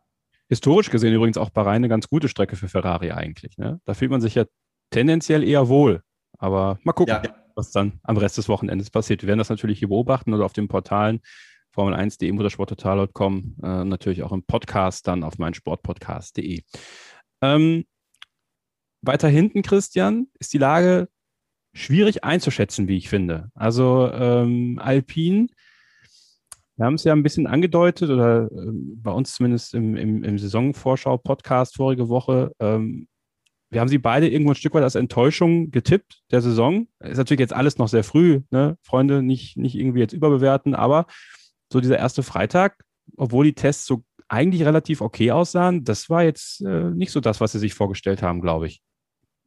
historisch 0.52 0.90
gesehen 0.90 1.14
übrigens 1.14 1.38
auch 1.38 1.48
Bahrain 1.48 1.76
eine 1.76 1.88
ganz 1.88 2.08
gute 2.08 2.28
Strecke 2.28 2.56
für 2.56 2.68
Ferrari 2.68 3.10
eigentlich. 3.10 3.56
Ne? 3.56 3.80
Da 3.86 3.94
fühlt 3.94 4.10
man 4.10 4.20
sich 4.20 4.34
ja 4.34 4.44
tendenziell 4.90 5.42
eher 5.42 5.68
wohl. 5.68 6.02
Aber 6.36 6.78
mal 6.82 6.92
gucken, 6.92 7.16
ja. 7.24 7.34
was 7.54 7.70
dann 7.70 8.00
am 8.02 8.18
Rest 8.18 8.36
des 8.36 8.50
Wochenendes 8.50 8.90
passiert. 8.90 9.22
Wir 9.22 9.28
werden 9.28 9.38
das 9.38 9.48
natürlich 9.48 9.78
hier 9.78 9.88
beobachten 9.88 10.34
oder 10.34 10.44
auf 10.44 10.52
den 10.52 10.68
Portalen 10.68 11.22
Formel1.de, 11.74 12.30
motorsporttotal.com, 12.32 13.56
äh, 13.62 13.84
natürlich 13.84 14.22
auch 14.22 14.32
im 14.32 14.42
Podcast 14.42 15.08
dann 15.08 15.24
auf 15.24 15.38
meinsportpodcast.de. 15.38 16.60
Ähm, 17.40 17.84
weiter 19.00 19.28
hinten, 19.28 19.62
Christian, 19.62 20.26
ist 20.38 20.52
die 20.52 20.58
Lage 20.58 21.08
schwierig 21.72 22.24
einzuschätzen, 22.24 22.88
wie 22.88 22.98
ich 22.98 23.08
finde. 23.08 23.48
Also 23.54 24.12
ähm, 24.12 24.78
Alpine 24.82 25.46
wir 26.76 26.86
haben 26.86 26.94
es 26.94 27.04
ja 27.04 27.12
ein 27.12 27.22
bisschen 27.22 27.46
angedeutet 27.46 28.10
oder 28.10 28.46
äh, 28.46 28.70
bei 28.96 29.10
uns 29.10 29.34
zumindest 29.34 29.74
im, 29.74 29.96
im, 29.96 30.24
im 30.24 30.38
Saisonvorschau-Podcast 30.38 31.76
vorige 31.76 32.08
Woche. 32.08 32.52
Ähm, 32.60 33.08
wir 33.70 33.80
haben 33.80 33.88
sie 33.88 33.98
beide 33.98 34.28
irgendwo 34.28 34.52
ein 34.52 34.56
Stück 34.56 34.74
weit 34.74 34.82
als 34.82 34.94
Enttäuschung 34.94 35.70
getippt 35.70 36.22
der 36.30 36.42
Saison. 36.42 36.88
Ist 37.00 37.16
natürlich 37.16 37.40
jetzt 37.40 37.54
alles 37.54 37.78
noch 37.78 37.88
sehr 37.88 38.04
früh, 38.04 38.42
ne? 38.50 38.76
Freunde, 38.82 39.22
nicht, 39.22 39.56
nicht 39.56 39.76
irgendwie 39.76 40.00
jetzt 40.00 40.12
überbewerten, 40.12 40.74
aber 40.74 41.06
so 41.72 41.80
dieser 41.80 41.98
erste 41.98 42.22
Freitag, 42.22 42.84
obwohl 43.16 43.46
die 43.46 43.54
Tests 43.54 43.86
so 43.86 44.04
eigentlich 44.28 44.64
relativ 44.64 45.00
okay 45.00 45.30
aussahen, 45.30 45.84
das 45.84 46.10
war 46.10 46.22
jetzt 46.22 46.60
äh, 46.62 46.90
nicht 46.90 47.12
so 47.12 47.20
das, 47.20 47.40
was 47.40 47.52
sie 47.52 47.58
sich 47.58 47.74
vorgestellt 47.74 48.22
haben, 48.22 48.40
glaube 48.40 48.66
ich. 48.66 48.82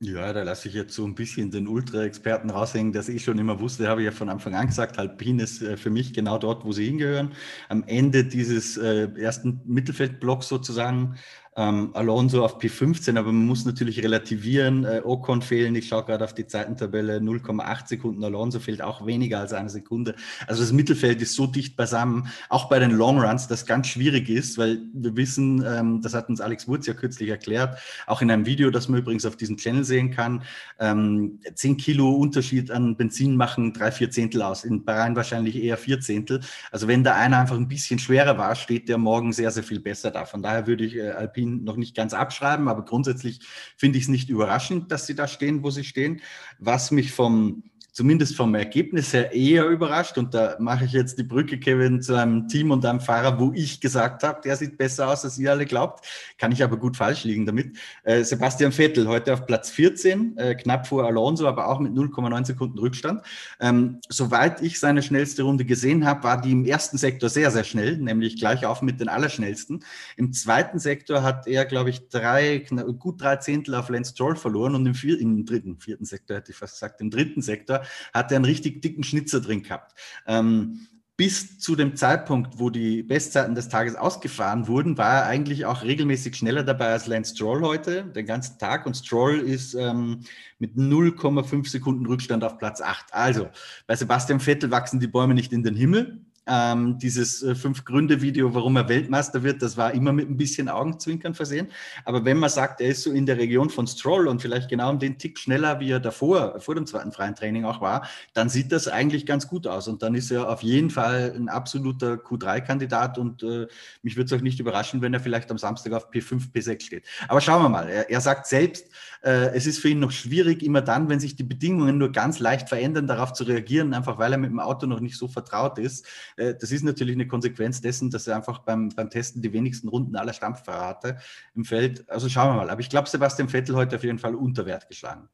Ja, 0.01 0.33
da 0.33 0.43
lasse 0.43 0.67
ich 0.67 0.73
jetzt 0.73 0.93
so 0.93 1.05
ein 1.05 1.15
bisschen 1.15 1.51
den 1.51 1.69
Ultra-Experten 1.69 2.49
raushängen, 2.49 2.91
dass 2.91 3.07
ich 3.07 3.23
schon 3.23 3.39
immer 3.39 3.61
wusste, 3.61 3.87
habe 3.87 4.01
ich 4.01 4.05
ja 4.05 4.11
von 4.11 4.27
Anfang 4.27 4.53
an 4.53 4.67
gesagt, 4.67 4.99
Alpine 4.99 5.41
ist 5.41 5.61
äh, 5.61 5.77
für 5.77 5.89
mich 5.89 6.13
genau 6.13 6.37
dort, 6.37 6.65
wo 6.65 6.73
sie 6.73 6.85
hingehören. 6.85 7.33
Am 7.69 7.81
Ende 7.87 8.25
dieses 8.25 8.75
äh, 8.75 9.07
ersten 9.17 9.61
Mittelfeldblocks 9.65 10.49
sozusagen 10.49 11.15
ähm, 11.57 11.91
Alonso 11.93 12.43
auf 12.43 12.59
P15, 12.59 13.17
aber 13.17 13.31
man 13.31 13.45
muss 13.45 13.63
natürlich 13.63 14.03
relativieren. 14.03 14.83
Äh, 14.83 15.01
Ocon 15.05 15.41
fehlen, 15.41 15.73
ich 15.75 15.87
schaue 15.87 16.03
gerade 16.03 16.25
auf 16.25 16.33
die 16.33 16.47
Zeitentabelle, 16.47 17.19
0,8 17.19 17.87
Sekunden. 17.87 18.23
Alonso 18.25 18.59
fehlt 18.59 18.81
auch 18.81 19.05
weniger 19.05 19.39
als 19.39 19.53
eine 19.53 19.69
Sekunde. 19.69 20.15
Also 20.47 20.61
das 20.61 20.73
Mittelfeld 20.73 21.21
ist 21.21 21.33
so 21.33 21.47
dicht 21.47 21.77
beisammen, 21.77 22.27
auch 22.49 22.67
bei 22.67 22.79
den 22.79 22.91
Longruns, 22.91 23.47
das 23.47 23.65
ganz 23.65 23.87
schwierig 23.87 24.29
ist, 24.29 24.57
weil 24.57 24.81
wir 24.93 25.15
wissen, 25.15 25.63
ähm, 25.65 26.01
das 26.01 26.13
hat 26.13 26.27
uns 26.27 26.41
Alex 26.41 26.67
Wurz 26.67 26.87
ja 26.87 26.93
kürzlich 26.93 27.29
erklärt, 27.29 27.79
auch 28.05 28.21
in 28.21 28.29
einem 28.29 28.45
Video, 28.45 28.69
das 28.69 28.89
man 28.89 28.99
übrigens 28.99 29.25
auf 29.25 29.37
diesem 29.37 29.55
Channel 29.55 29.85
sehen 29.85 30.11
kann, 30.11 30.43
ähm, 30.79 31.39
10 31.53 31.77
Kilo 31.77 32.11
Unterschied 32.11 32.69
an 32.69 32.97
Benzin 32.97 33.37
machen 33.37 33.71
drei, 33.71 33.91
vier 33.91 34.11
Zehntel 34.11 34.41
aus. 34.41 34.65
In 34.65 34.83
Bahrain 34.83 35.15
wahrscheinlich 35.15 35.55
eher 35.55 35.77
vier 35.77 36.01
Zehntel. 36.01 36.41
Also 36.71 36.89
wenn 36.89 37.03
da 37.05 37.15
einer 37.15 37.39
einfach 37.39 37.55
ein 37.55 37.69
bisschen 37.69 37.99
schwerer 37.99 38.37
war, 38.37 38.55
steht 38.55 38.89
der 38.89 38.97
morgen 38.97 39.31
sehr, 39.31 39.51
sehr 39.51 39.63
viel 39.63 39.79
besser 39.79 40.11
da. 40.11 40.25
Von 40.25 40.41
daher 40.41 40.67
würde 40.67 40.83
ich 40.83 40.95
äh, 40.97 41.11
Alpine 41.11 41.44
Berlin 41.45 41.63
noch 41.63 41.77
nicht 41.77 41.95
ganz 41.95 42.13
abschreiben, 42.13 42.67
aber 42.67 42.83
grundsätzlich 42.83 43.39
finde 43.77 43.97
ich 43.97 44.05
es 44.05 44.09
nicht 44.09 44.29
überraschend, 44.29 44.91
dass 44.91 45.07
sie 45.07 45.15
da 45.15 45.27
stehen, 45.27 45.63
wo 45.63 45.69
sie 45.69 45.83
stehen. 45.83 46.21
Was 46.59 46.91
mich 46.91 47.11
vom 47.11 47.63
zumindest 47.95 48.35
vom 48.35 48.53
Ergebnis 48.55 49.13
her 49.13 49.31
eher 49.31 49.67
überrascht. 49.69 50.17
Und 50.17 50.33
da 50.33 50.57
mache 50.59 50.83
ich 50.83 50.91
jetzt 50.91 51.17
die 51.17 51.23
Brücke, 51.23 51.57
Kevin, 51.57 52.01
zu 52.01 52.13
einem 52.13 52.49
Team 52.49 52.71
und 52.71 52.85
einem 52.85 52.99
Fahrer, 52.99 53.39
wo 53.39 53.53
ich 53.55 53.79
gesagt 53.79 54.21
habe, 54.23 54.41
der 54.43 54.57
sieht 54.57 54.77
besser 54.77 55.07
aus, 55.07 55.23
als 55.23 55.37
ihr 55.37 55.49
alle 55.49 55.65
glaubt. 55.65 56.05
Kann 56.37 56.51
ich 56.51 56.61
aber 56.61 56.75
gut 56.75 56.97
falsch 56.97 57.23
liegen 57.23 57.45
damit. 57.45 57.77
Äh, 58.03 58.25
Sebastian 58.25 58.73
Vettel 58.73 59.07
heute 59.07 59.33
auf 59.33 59.45
Platz 59.45 59.69
14, 59.69 60.37
äh, 60.37 60.55
knapp 60.55 60.87
vor 60.87 61.05
Alonso, 61.05 61.47
aber 61.47 61.69
auch 61.69 61.79
mit 61.79 61.93
0,9 61.93 62.45
Sekunden 62.45 62.77
Rückstand. 62.79 63.21
Ähm, 63.61 64.01
soweit 64.09 64.61
ich 64.61 64.77
seine 64.77 65.01
schnellste 65.01 65.43
Runde 65.43 65.63
gesehen 65.63 66.05
habe, 66.05 66.25
war 66.25 66.41
die 66.41 66.51
im 66.51 66.65
ersten 66.65 66.97
Sektor 66.97 67.29
sehr, 67.29 67.49
sehr 67.49 67.63
schnell, 67.63 67.97
nämlich 67.97 68.35
gleich 68.35 68.65
auf 68.65 68.81
mit 68.81 68.99
den 68.99 69.07
Allerschnellsten. 69.07 69.85
Im 70.17 70.33
zweiten 70.33 70.79
Sektor 70.79 71.23
hat 71.23 71.47
er, 71.47 71.63
glaube 71.63 71.91
ich, 71.91 72.09
drei, 72.09 72.65
gut 72.99 73.21
drei 73.21 73.37
Zehntel 73.37 73.75
auf 73.75 73.87
Lance 73.87 74.11
Stroll 74.11 74.35
verloren 74.35 74.75
und 74.75 74.85
im, 74.85 74.95
vier, 74.95 75.17
im 75.17 75.45
dritten, 75.45 75.79
vierten 75.79 76.03
Sektor 76.03 76.35
hätte 76.35 76.51
ich 76.51 76.57
fast 76.57 76.73
gesagt, 76.73 76.99
im 76.99 77.09
dritten 77.09 77.41
Sektor 77.41 77.84
hat 78.13 78.31
er 78.31 78.37
einen 78.37 78.45
richtig 78.45 78.81
dicken 78.81 79.03
Schnitzer 79.03 79.41
drin 79.41 79.63
gehabt. 79.63 79.93
Ähm, 80.27 80.87
bis 81.17 81.59
zu 81.59 81.77
dem 81.77 81.95
Zeitpunkt, 81.95 82.59
wo 82.59 82.69
die 82.69 83.01
Bestzeiten 83.01 83.55
des 83.55 83.69
Tages 83.69 83.95
ausgefahren 83.95 84.67
wurden, 84.67 84.97
war 84.97 85.21
er 85.21 85.25
eigentlich 85.27 85.65
auch 85.65 85.83
regelmäßig 85.83 86.35
schneller 86.35 86.63
dabei 86.63 86.89
als 86.89 87.07
Lance 87.07 87.35
Stroll 87.35 87.61
heute, 87.61 88.03
den 88.03 88.25
ganzen 88.25 88.59
Tag. 88.59 88.85
Und 88.85 88.97
Stroll 88.97 89.39
ist 89.39 89.75
ähm, 89.75 90.21
mit 90.59 90.75
0,5 90.75 91.69
Sekunden 91.69 92.05
Rückstand 92.05 92.43
auf 92.43 92.57
Platz 92.57 92.81
8. 92.81 93.13
Also 93.13 93.47
bei 93.87 93.95
Sebastian 93.95 94.41
Vettel 94.41 94.71
wachsen 94.71 94.99
die 94.99 95.07
Bäume 95.07 95.35
nicht 95.35 95.53
in 95.53 95.63
den 95.63 95.75
Himmel. 95.75 96.24
Ähm, 96.47 96.97
dieses 96.99 97.41
äh, 97.41 97.55
Fünf-Gründe-Video, 97.55 98.53
warum 98.53 98.75
er 98.75 98.87
Weltmeister 98.87 99.41
wird, 99.43 99.61
das 99.61 99.77
war 99.77 99.93
immer 99.93 100.13
mit 100.13 100.29
ein 100.29 100.37
bisschen 100.37 100.69
Augenzwinkern 100.69 101.33
versehen. 101.33 101.69
Aber 102.03 102.23
wenn 102.23 102.37
man 102.37 102.49
sagt, 102.49 102.81
er 102.81 102.89
ist 102.89 103.03
so 103.03 103.11
in 103.11 103.25
der 103.25 103.37
Region 103.37 103.69
von 103.69 103.87
Stroll 103.87 104.27
und 104.27 104.41
vielleicht 104.41 104.69
genau 104.69 104.91
um 104.91 104.99
den 104.99 105.17
Tick 105.17 105.39
schneller, 105.39 105.79
wie 105.79 105.91
er 105.91 105.99
davor, 105.99 106.59
vor 106.59 106.75
dem 106.75 106.85
zweiten 106.85 107.11
freien 107.11 107.35
Training 107.35 107.65
auch 107.65 107.81
war, 107.81 108.07
dann 108.33 108.49
sieht 108.49 108.71
das 108.71 108.87
eigentlich 108.87 109.25
ganz 109.25 109.47
gut 109.47 109.65
aus. 109.65 109.87
Und 109.87 110.03
dann 110.03 110.13
ist 110.13 110.31
er 110.31 110.49
auf 110.49 110.61
jeden 110.61 110.89
Fall 110.89 111.33
ein 111.35 111.49
absoluter 111.49 112.13
Q3-Kandidat 112.13 113.17
und 113.17 113.41
äh, 113.43 113.67
mich 114.03 114.15
würde 114.15 114.33
es 114.33 114.39
auch 114.39 114.43
nicht 114.43 114.59
überraschen, 114.59 115.01
wenn 115.01 115.13
er 115.13 115.19
vielleicht 115.19 115.49
am 115.49 115.57
Samstag 115.57 115.93
auf 115.93 116.11
P5, 116.11 116.51
P6 116.53 116.81
steht. 116.81 117.05
Aber 117.27 117.41
schauen 117.41 117.63
wir 117.63 117.69
mal. 117.69 117.89
Er, 117.89 118.09
er 118.09 118.21
sagt 118.21 118.47
selbst, 118.47 118.87
es 119.29 119.65
ist 119.65 119.79
für 119.79 119.89
ihn 119.89 119.99
noch 119.99 120.11
schwierig, 120.11 120.61
immer 120.61 120.81
dann, 120.81 121.09
wenn 121.09 121.19
sich 121.19 121.35
die 121.35 121.43
Bedingungen 121.43 121.97
nur 121.97 122.11
ganz 122.11 122.39
leicht 122.39 122.69
verändern, 122.69 123.07
darauf 123.07 123.33
zu 123.33 123.43
reagieren, 123.43 123.93
einfach 123.93 124.17
weil 124.19 124.31
er 124.31 124.37
mit 124.37 124.51
dem 124.51 124.59
Auto 124.59 124.85
noch 124.85 124.99
nicht 124.99 125.17
so 125.17 125.27
vertraut 125.27 125.79
ist. 125.79 126.05
Äh, 126.37 126.53
das 126.59 126.71
ist 126.71 126.83
natürlich 126.83 127.15
eine 127.15 127.27
Konsequenz 127.27 127.81
dessen, 127.81 128.09
dass 128.11 128.27
er 128.27 128.35
einfach 128.35 128.59
beim, 128.59 128.89
beim 128.89 129.09
Testen 129.09 129.41
die 129.41 129.51
wenigsten 129.53 129.87
Runden 129.87 130.15
aller 130.15 130.33
Stampffahrer 130.33 130.87
hatte 130.87 131.17
im 131.55 131.65
Feld. 131.65 132.09
Also 132.09 132.29
schauen 132.29 132.49
wir 132.49 132.57
mal. 132.57 132.69
Aber 132.69 132.81
ich 132.81 132.89
glaube, 132.89 133.09
Sebastian 133.09 133.49
Vettel 133.49 133.75
heute 133.75 133.95
auf 133.95 134.03
jeden 134.03 134.19
Fall 134.19 134.35
unter 134.35 134.65
Wert 134.65 134.87
geschlagen. 134.87 135.27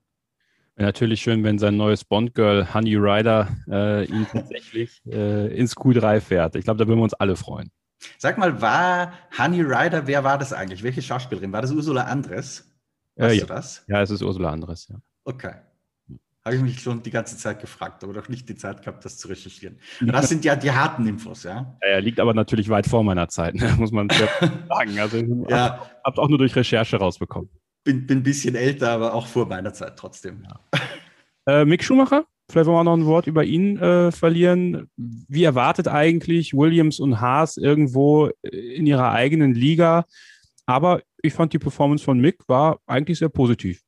Wäre 0.76 0.88
natürlich 0.88 1.22
schön, 1.22 1.44
wenn 1.44 1.60
sein 1.60 1.76
neues 1.76 2.06
Bond-Girl 2.06 2.74
Honey 2.74 2.96
Rider 2.96 3.50
äh, 3.70 4.06
ihn 4.06 4.26
tatsächlich 4.32 5.02
äh, 5.06 5.54
ins 5.56 5.76
Q3 5.76 6.22
fährt. 6.22 6.56
Ich 6.56 6.64
glaube, 6.64 6.78
da 6.78 6.88
würden 6.88 7.00
wir 7.00 7.04
uns 7.04 7.14
alle 7.14 7.36
freuen. 7.36 7.70
Sag 8.18 8.38
mal, 8.38 8.62
war 8.62 9.14
Honey 9.38 9.62
Rider, 9.62 10.08
wer 10.08 10.24
war 10.24 10.38
das 10.38 10.54
eigentlich? 10.54 10.82
Welche 10.82 11.02
Schauspielerin? 11.02 11.52
War 11.52 11.62
das 11.62 11.72
Ursula 11.72 12.06
Andres? 12.06 12.71
Weißt 13.22 13.36
äh, 13.36 13.38
ja. 13.38 13.46
du 13.46 13.54
das? 13.54 13.84
Ja, 13.88 14.02
es 14.02 14.10
ist 14.10 14.24
Ursula 14.24 14.52
Andres, 14.52 14.88
ja. 14.90 14.98
Okay. 15.26 15.54
Habe 16.44 16.56
ich 16.56 16.62
mich 16.64 16.82
schon 16.82 17.04
die 17.04 17.12
ganze 17.12 17.38
Zeit 17.38 17.62
gefragt, 17.62 18.04
aber 18.04 18.14
doch 18.14 18.28
nicht 18.28 18.50
die 18.50 18.56
Zeit 18.56 18.82
gehabt, 18.82 19.06
das 19.06 19.20
zu 19.20 19.28
recherchieren. 19.28 19.78
Das 20.02 20.28
sind 20.28 20.44
ja 20.44 20.56
die 20.56 20.72
harten 20.72 21.06
Infos, 21.06 21.44
ja? 21.44 21.78
Ja, 21.88 22.00
liegt 22.00 22.20
aber 22.20 22.34
natürlich 22.34 22.68
weit 22.70 22.88
vor 22.88 23.04
meiner 23.04 23.28
Zeit, 23.28 23.54
ne? 23.54 23.72
muss 23.78 23.92
man 23.92 24.10
sagen. 24.68 25.00
Also 25.00 25.18
ich 25.18 25.28
ja. 25.50 25.88
habe 26.04 26.14
es 26.14 26.18
auch 26.18 26.30
nur 26.30 26.40
durch 26.40 26.56
Recherche 26.56 26.98
rausbekommen. 26.98 27.50
Bin, 27.84 28.08
bin 28.08 28.20
ein 28.20 28.24
bisschen 28.24 28.56
älter, 28.56 28.90
aber 28.90 29.14
auch 29.14 29.28
vor 29.28 29.46
meiner 29.46 29.72
Zeit 29.74 29.98
trotzdem. 29.98 30.44
Ja. 30.44 31.62
Äh, 31.62 31.66
Mick 31.66 31.84
Schumacher, 31.84 32.26
vielleicht 32.50 32.66
wollen 32.66 32.78
wir 32.78 32.84
noch 32.86 32.98
ein 32.98 33.06
Wort 33.06 33.28
über 33.28 33.44
ihn 33.44 33.78
äh, 33.78 34.12
verlieren. 34.12 34.90
Wie 34.98 35.44
erwartet 35.44 35.88
eigentlich 35.88 36.56
Williams 36.56 37.00
und 37.00 37.22
Haas 37.22 37.58
irgendwo 37.58 38.32
in 38.42 38.88
ihrer 38.88 39.12
eigenen 39.12 39.54
Liga? 39.54 40.06
Aber 40.66 41.02
ich 41.24 41.34
fand 41.34 41.54
die 41.54 41.60
Performance 41.60 42.04
von 42.04 42.20
Mick 42.20 42.48
war 42.48 42.80
eigentlich 42.86 43.20
sehr 43.20 43.30
positiv. 43.30 43.84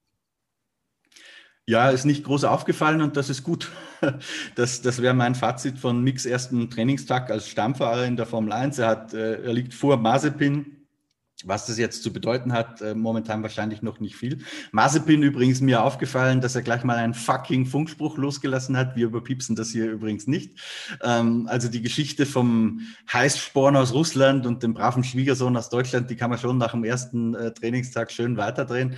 Ja, 1.65 1.89
ist 1.89 2.03
nicht 2.03 2.25
groß 2.25 2.43
aufgefallen 2.43 3.01
und 3.01 3.15
das 3.17 3.29
ist 3.29 3.43
gut. 3.43 3.71
Das, 4.55 4.81
das 4.81 5.01
wäre 5.01 5.13
mein 5.13 5.33
Fazit 5.33 5.79
von 5.79 6.03
Micks 6.03 6.25
ersten 6.25 6.69
Trainingstag 6.69 7.31
als 7.31 7.47
Stammfahrer 7.47 8.05
in 8.05 8.17
der 8.17 8.25
Formel 8.25 8.51
1. 8.51 8.77
Er, 8.79 8.87
hat, 8.89 9.13
äh, 9.13 9.41
er 9.41 9.53
liegt 9.53 9.73
vor 9.73 9.95
Mazepin. 9.95 10.82
Was 11.43 11.65
das 11.65 11.77
jetzt 11.77 12.03
zu 12.03 12.13
bedeuten 12.13 12.53
hat, 12.53 12.81
äh, 12.81 12.95
momentan 12.95 13.43
wahrscheinlich 13.43 13.81
noch 13.81 13.99
nicht 13.99 14.15
viel. 14.15 14.39
Mazepin 14.71 15.23
übrigens 15.23 15.61
mir 15.61 15.83
aufgefallen, 15.83 16.41
dass 16.41 16.55
er 16.55 16.61
gleich 16.61 16.83
mal 16.83 16.97
einen 16.97 17.13
fucking 17.13 17.65
Funkspruch 17.65 18.17
losgelassen 18.17 18.77
hat. 18.77 18.95
Wir 18.95 19.05
überpiepsen 19.05 19.55
das 19.55 19.69
hier 19.71 19.91
übrigens 19.91 20.27
nicht. 20.27 20.59
Ähm, 21.01 21.47
also 21.49 21.67
die 21.67 21.81
Geschichte 21.81 22.25
vom 22.25 22.81
Heißsporn 23.11 23.75
aus 23.75 23.93
Russland 23.93 24.45
und 24.45 24.63
dem 24.63 24.73
braven 24.73 25.03
Schwiegersohn 25.03 25.57
aus 25.57 25.69
Deutschland, 25.69 26.09
die 26.09 26.15
kann 26.15 26.29
man 26.29 26.39
schon 26.39 26.57
nach 26.57 26.71
dem 26.71 26.83
ersten 26.83 27.35
äh, 27.35 27.53
Trainingstag 27.53 28.11
schön 28.11 28.37
weiterdrehen 28.37 28.95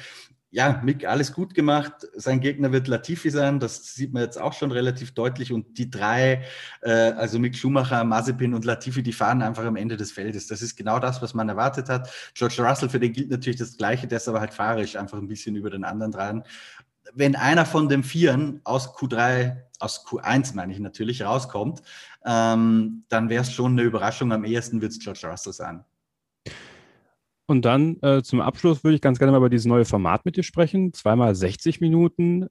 ja, 0.55 0.79
Mick, 0.85 1.05
alles 1.05 1.33
gut 1.33 1.53
gemacht. 1.53 2.07
Sein 2.13 2.39
Gegner 2.39 2.71
wird 2.71 2.87
Latifi 2.87 3.29
sein, 3.29 3.59
das 3.59 3.93
sieht 3.93 4.13
man 4.13 4.23
jetzt 4.23 4.39
auch 4.39 4.53
schon 4.53 4.71
relativ 4.71 5.13
deutlich. 5.13 5.51
Und 5.51 5.77
die 5.77 5.89
drei, 5.89 6.45
äh, 6.81 6.91
also 6.91 7.39
Mick 7.39 7.57
Schumacher, 7.57 8.05
Mazepin 8.05 8.53
und 8.53 8.63
Latifi, 8.63 9.03
die 9.03 9.11
fahren 9.11 9.41
einfach 9.41 9.65
am 9.65 9.75
Ende 9.75 9.97
des 9.97 10.13
Feldes. 10.13 10.47
Das 10.47 10.61
ist 10.61 10.77
genau 10.77 10.99
das, 10.99 11.21
was 11.21 11.33
man 11.33 11.49
erwartet 11.49 11.89
hat. 11.89 12.09
George 12.35 12.63
Russell, 12.65 12.87
für 12.87 13.01
den 13.01 13.11
gilt 13.11 13.31
natürlich 13.31 13.59
das 13.59 13.75
Gleiche, 13.75 14.07
der 14.07 14.15
ist 14.15 14.29
aber 14.29 14.39
halt 14.39 14.53
fahrisch, 14.53 14.95
einfach 14.95 15.17
ein 15.17 15.27
bisschen 15.27 15.57
über 15.57 15.69
den 15.69 15.83
anderen 15.83 16.13
dreien. 16.13 16.43
Wenn 17.13 17.35
einer 17.35 17.65
von 17.65 17.89
den 17.89 18.03
Vieren 18.03 18.61
aus 18.63 18.95
Q3, 18.95 19.57
aus 19.79 20.05
Q1 20.07 20.55
meine 20.55 20.71
ich 20.71 20.79
natürlich, 20.79 21.23
rauskommt, 21.23 21.81
ähm, 22.25 23.03
dann 23.09 23.27
wäre 23.27 23.41
es 23.41 23.51
schon 23.51 23.73
eine 23.73 23.81
Überraschung. 23.81 24.31
Am 24.31 24.45
ehesten 24.45 24.79
wird 24.79 24.93
es 24.93 24.99
George 24.99 25.27
Russell 25.29 25.51
sein. 25.51 25.83
Und 27.47 27.63
dann 27.63 27.97
äh, 28.01 28.23
zum 28.23 28.41
Abschluss 28.41 28.83
würde 28.83 28.95
ich 28.95 29.01
ganz 29.01 29.19
gerne 29.19 29.31
mal 29.31 29.37
über 29.37 29.49
dieses 29.49 29.65
neue 29.65 29.85
Format 29.85 30.25
mit 30.25 30.35
dir 30.35 30.43
sprechen. 30.43 30.93
Zweimal 30.93 31.35
60 31.35 31.79
Minuten. 31.79 32.47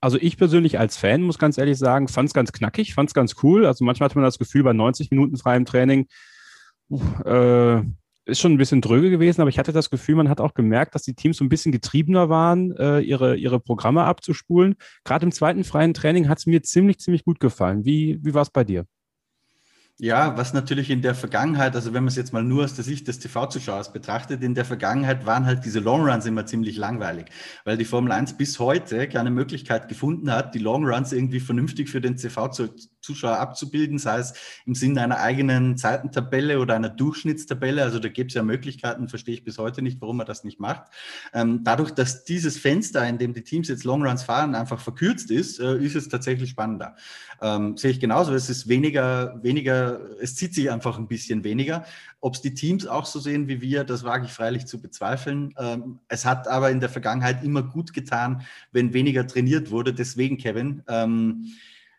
Also 0.00 0.18
ich 0.20 0.36
persönlich 0.36 0.80
als 0.80 0.96
Fan 0.96 1.22
muss 1.22 1.38
ganz 1.38 1.58
ehrlich 1.58 1.78
sagen, 1.78 2.08
fand 2.08 2.28
es 2.28 2.34
ganz 2.34 2.52
knackig, 2.52 2.94
fand 2.94 3.10
es 3.10 3.14
ganz 3.14 3.36
cool. 3.42 3.66
Also 3.66 3.84
manchmal 3.84 4.08
hat 4.08 4.16
man 4.16 4.24
das 4.24 4.38
Gefühl, 4.38 4.64
bei 4.64 4.72
90 4.72 5.10
Minuten 5.12 5.36
freiem 5.36 5.64
Training 5.64 6.08
äh, 7.24 7.82
ist 8.24 8.40
schon 8.40 8.52
ein 8.52 8.58
bisschen 8.58 8.80
dröge 8.80 9.10
gewesen, 9.10 9.40
aber 9.40 9.50
ich 9.50 9.58
hatte 9.58 9.72
das 9.72 9.90
Gefühl, 9.90 10.16
man 10.16 10.28
hat 10.28 10.40
auch 10.40 10.54
gemerkt, 10.54 10.94
dass 10.94 11.02
die 11.02 11.14
Teams 11.14 11.36
so 11.36 11.44
ein 11.44 11.48
bisschen 11.48 11.72
getriebener 11.72 12.28
waren, 12.28 12.72
äh, 12.76 13.00
ihre, 13.00 13.36
ihre 13.36 13.60
Programme 13.60 14.04
abzuspulen. 14.04 14.76
Gerade 15.04 15.24
im 15.24 15.32
zweiten 15.32 15.64
freien 15.64 15.94
Training 15.94 16.28
hat 16.28 16.38
es 16.38 16.46
mir 16.46 16.62
ziemlich, 16.62 16.98
ziemlich 16.98 17.24
gut 17.24 17.40
gefallen. 17.40 17.84
Wie, 17.84 18.18
wie 18.22 18.34
war 18.34 18.42
es 18.42 18.50
bei 18.50 18.64
dir? 18.64 18.86
Ja, 20.04 20.36
was 20.36 20.52
natürlich 20.52 20.90
in 20.90 21.00
der 21.00 21.14
Vergangenheit, 21.14 21.76
also 21.76 21.94
wenn 21.94 22.02
man 22.02 22.08
es 22.08 22.16
jetzt 22.16 22.32
mal 22.32 22.42
nur 22.42 22.64
aus 22.64 22.74
der 22.74 22.82
Sicht 22.82 23.06
des 23.06 23.20
TV-Zuschauers 23.20 23.92
betrachtet, 23.92 24.42
in 24.42 24.52
der 24.52 24.64
Vergangenheit 24.64 25.26
waren 25.26 25.46
halt 25.46 25.64
diese 25.64 25.78
Longruns 25.78 26.26
immer 26.26 26.44
ziemlich 26.44 26.76
langweilig, 26.76 27.26
weil 27.64 27.76
die 27.76 27.84
Formel 27.84 28.10
1 28.10 28.36
bis 28.36 28.58
heute 28.58 29.06
keine 29.08 29.30
Möglichkeit 29.30 29.86
gefunden 29.88 30.32
hat, 30.32 30.56
die 30.56 30.58
Longruns 30.58 31.12
irgendwie 31.12 31.38
vernünftig 31.38 31.88
für 31.88 32.00
den 32.00 32.16
TV-Zuschauer 32.16 32.74
abzubilden, 33.22 33.98
sei 33.98 34.18
es 34.18 34.34
im 34.66 34.74
Sinne 34.74 35.02
einer 35.02 35.18
eigenen 35.18 35.76
Zeitentabelle 35.76 36.60
oder 36.60 36.74
einer 36.74 36.88
Durchschnittstabelle. 36.88 37.82
Also 37.82 37.98
da 37.98 38.08
gibt 38.08 38.30
es 38.30 38.34
ja 38.34 38.42
Möglichkeiten, 38.42 39.08
verstehe 39.08 39.34
ich 39.34 39.44
bis 39.44 39.58
heute 39.58 39.82
nicht, 39.82 40.00
warum 40.00 40.18
man 40.18 40.26
das 40.26 40.44
nicht 40.44 40.60
macht. 40.60 40.90
Ähm, 41.34 41.60
dadurch, 41.64 41.90
dass 41.90 42.24
dieses 42.24 42.58
Fenster, 42.58 43.06
in 43.06 43.18
dem 43.18 43.34
die 43.34 43.42
Teams 43.42 43.68
jetzt 43.68 43.84
Longruns 43.84 44.22
fahren, 44.22 44.54
einfach 44.54 44.80
verkürzt 44.80 45.30
ist, 45.30 45.58
äh, 45.60 45.76
ist 45.78 45.96
es 45.96 46.08
tatsächlich 46.08 46.50
spannender. 46.50 46.96
Ähm, 47.40 47.76
sehe 47.76 47.90
ich 47.90 48.00
genauso. 48.00 48.34
Es 48.34 48.48
ist 48.48 48.68
weniger, 48.68 49.42
weniger, 49.42 50.00
es 50.20 50.36
zieht 50.36 50.54
sich 50.54 50.70
einfach 50.70 50.98
ein 50.98 51.08
bisschen 51.08 51.44
weniger. 51.44 51.84
Ob 52.20 52.34
es 52.34 52.40
die 52.40 52.54
Teams 52.54 52.86
auch 52.86 53.04
so 53.04 53.18
sehen 53.18 53.48
wie 53.48 53.60
wir, 53.60 53.82
das 53.82 54.04
wage 54.04 54.26
ich 54.26 54.32
freilich 54.32 54.66
zu 54.66 54.80
bezweifeln. 54.80 55.52
Ähm, 55.58 55.98
es 56.06 56.24
hat 56.24 56.46
aber 56.46 56.70
in 56.70 56.78
der 56.78 56.88
Vergangenheit 56.88 57.42
immer 57.42 57.64
gut 57.64 57.92
getan, 57.92 58.42
wenn 58.70 58.92
weniger 58.94 59.26
trainiert 59.26 59.70
wurde. 59.72 59.92
Deswegen, 59.92 60.38
Kevin, 60.38 60.82
ähm, 60.86 61.52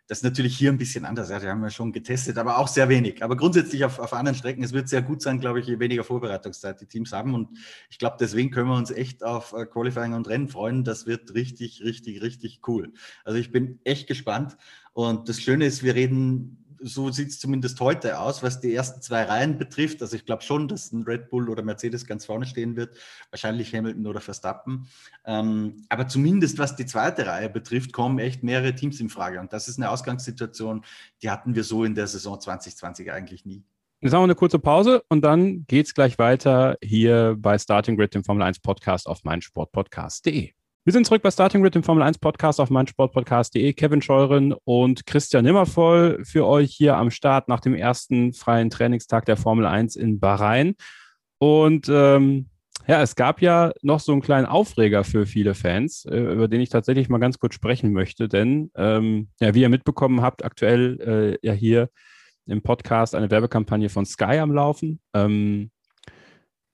das 0.07 0.19
ist 0.19 0.23
natürlich 0.23 0.57
hier 0.57 0.71
ein 0.71 0.77
bisschen 0.77 1.05
anders. 1.05 1.29
Ja, 1.29 1.39
die 1.39 1.47
haben 1.47 1.61
wir 1.61 1.69
schon 1.69 1.93
getestet, 1.93 2.37
aber 2.37 2.57
auch 2.57 2.67
sehr 2.67 2.89
wenig. 2.89 3.23
Aber 3.23 3.37
grundsätzlich 3.37 3.85
auf, 3.85 3.99
auf 3.99 4.13
anderen 4.13 4.37
Strecken, 4.37 4.63
es 4.63 4.73
wird 4.73 4.89
sehr 4.89 5.01
gut 5.01 5.21
sein, 5.21 5.39
glaube 5.39 5.61
ich, 5.61 5.67
je 5.67 5.79
weniger 5.79 6.03
Vorbereitungszeit 6.03 6.81
die 6.81 6.87
Teams 6.87 7.13
haben. 7.13 7.33
Und 7.33 7.57
ich 7.89 7.99
glaube, 7.99 8.17
deswegen 8.19 8.51
können 8.51 8.67
wir 8.67 8.75
uns 8.75 8.91
echt 8.91 9.23
auf 9.23 9.53
äh, 9.53 9.65
Qualifying 9.65 10.13
und 10.13 10.27
Rennen 10.27 10.49
freuen. 10.49 10.83
Das 10.83 11.07
wird 11.07 11.33
richtig, 11.33 11.83
richtig, 11.83 12.21
richtig 12.21 12.61
cool. 12.67 12.91
Also 13.23 13.39
ich 13.39 13.51
bin 13.51 13.79
echt 13.85 14.07
gespannt. 14.07 14.57
Und 14.91 15.29
das 15.29 15.39
Schöne 15.39 15.65
ist, 15.65 15.83
wir 15.83 15.95
reden 15.95 16.62
so 16.83 17.09
sieht 17.11 17.29
es 17.29 17.39
zumindest 17.39 17.79
heute 17.79 18.19
aus, 18.19 18.43
was 18.43 18.59
die 18.59 18.73
ersten 18.73 19.01
zwei 19.01 19.23
Reihen 19.23 19.57
betrifft. 19.57 20.01
Also 20.01 20.15
ich 20.15 20.25
glaube 20.25 20.43
schon, 20.43 20.67
dass 20.67 20.91
ein 20.91 21.03
Red 21.03 21.29
Bull 21.29 21.49
oder 21.49 21.63
Mercedes 21.63 22.05
ganz 22.05 22.25
vorne 22.25 22.45
stehen 22.45 22.75
wird, 22.75 22.97
wahrscheinlich 23.31 23.73
Hamilton 23.73 24.05
oder 24.07 24.21
Verstappen. 24.21 24.87
Ähm, 25.25 25.85
aber 25.89 26.07
zumindest 26.07 26.59
was 26.59 26.75
die 26.75 26.85
zweite 26.85 27.25
Reihe 27.25 27.49
betrifft, 27.49 27.93
kommen 27.93 28.19
echt 28.19 28.43
mehrere 28.43 28.75
Teams 28.75 28.99
in 28.99 29.09
Frage. 29.09 29.39
Und 29.39 29.53
das 29.53 29.67
ist 29.67 29.77
eine 29.77 29.89
Ausgangssituation, 29.89 30.83
die 31.21 31.29
hatten 31.29 31.55
wir 31.55 31.63
so 31.63 31.83
in 31.83 31.95
der 31.95 32.07
Saison 32.07 32.39
2020 32.39 33.11
eigentlich 33.11 33.45
nie. 33.45 33.63
Jetzt 34.01 34.13
haben 34.13 34.21
wir 34.21 34.25
eine 34.25 34.35
kurze 34.35 34.59
Pause 34.59 35.03
und 35.07 35.21
dann 35.21 35.65
geht 35.65 35.85
es 35.85 35.93
gleich 35.93 36.19
weiter 36.19 36.77
hier 36.83 37.37
bei 37.39 37.57
Starting 37.57 37.95
Grid, 37.95 38.13
dem 38.13 38.25
Formel 38.25 38.43
1 38.43 38.59
Podcast 38.59 39.07
auf 39.07 39.23
meinsportpodcast.de. 39.23 40.51
Wir 40.85 40.91
sind 40.91 41.07
zurück 41.07 41.21
bei 41.21 41.31
Starting 41.31 41.61
Grid, 41.61 41.75
dem 41.75 41.83
Formel 41.83 42.03
1 42.03 42.17
Podcast 42.17 42.59
auf 42.59 42.69
meinsportpodcast.de. 42.69 43.71
Kevin 43.71 44.01
Scheuren 44.01 44.53
und 44.65 45.05
Christian 45.05 45.45
Nimmervoll 45.45 46.19
für 46.25 46.45
euch 46.45 46.73
hier 46.75 46.97
am 46.97 47.09
Start 47.09 47.47
nach 47.47 47.61
dem 47.61 47.73
ersten 47.73 48.33
freien 48.33 48.69
Trainingstag 48.69 49.23
der 49.23 49.37
Formel 49.37 49.65
1 49.65 49.95
in 49.95 50.19
Bahrain. 50.19 50.75
Und 51.37 51.87
ähm, 51.87 52.49
ja, 52.85 53.01
es 53.01 53.15
gab 53.15 53.41
ja 53.41 53.71
noch 53.81 54.01
so 54.01 54.11
einen 54.11 54.19
kleinen 54.19 54.45
Aufreger 54.45 55.05
für 55.05 55.25
viele 55.25 55.53
Fans, 55.53 56.03
äh, 56.03 56.17
über 56.17 56.49
den 56.49 56.59
ich 56.59 56.67
tatsächlich 56.67 57.07
mal 57.07 57.19
ganz 57.19 57.39
kurz 57.39 57.53
sprechen 57.53 57.93
möchte. 57.93 58.27
Denn, 58.27 58.69
ähm, 58.75 59.29
ja, 59.39 59.53
wie 59.53 59.61
ihr 59.61 59.69
mitbekommen 59.69 60.21
habt, 60.21 60.43
aktuell 60.43 60.99
äh, 61.41 61.47
ja 61.47 61.53
hier 61.53 61.91
im 62.45 62.61
Podcast 62.61 63.15
eine 63.15 63.31
Werbekampagne 63.31 63.87
von 63.87 64.05
Sky 64.05 64.39
am 64.39 64.51
Laufen. 64.51 64.99
Ähm, 65.13 65.71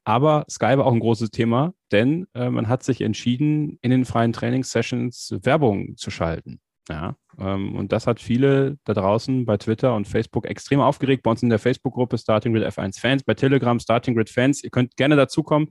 aber 0.03 0.45
Sky 0.49 0.79
war 0.79 0.87
auch 0.87 0.93
ein 0.93 0.99
großes 0.99 1.29
Thema, 1.29 1.75
denn 1.91 2.27
äh, 2.33 2.49
man 2.49 2.67
hat 2.67 2.83
sich 2.83 3.01
entschieden, 3.01 3.77
in 3.81 3.91
den 3.91 4.05
freien 4.05 4.33
Trainingssessions 4.33 5.35
Werbung 5.43 5.97
zu 5.97 6.11
schalten. 6.11 6.59
Ja, 6.89 7.15
ähm, 7.37 7.75
und 7.75 7.91
das 7.91 8.07
hat 8.07 8.19
viele 8.19 8.77
da 8.83 8.93
draußen 8.93 9.45
bei 9.45 9.57
Twitter 9.57 9.95
und 9.95 10.07
Facebook 10.07 10.45
extrem 10.47 10.79
aufgeregt. 10.79 11.23
Bei 11.23 11.31
uns 11.31 11.43
in 11.43 11.49
der 11.49 11.59
Facebook-Gruppe 11.59 12.17
Starting 12.17 12.53
Grid 12.53 12.65
F1 12.65 12.99
Fans, 12.99 13.23
bei 13.23 13.35
Telegram 13.35 13.79
Starting 13.79 14.15
Grid 14.15 14.29
Fans. 14.29 14.63
Ihr 14.63 14.71
könnt 14.71 14.97
gerne 14.97 15.15
dazukommen. 15.15 15.69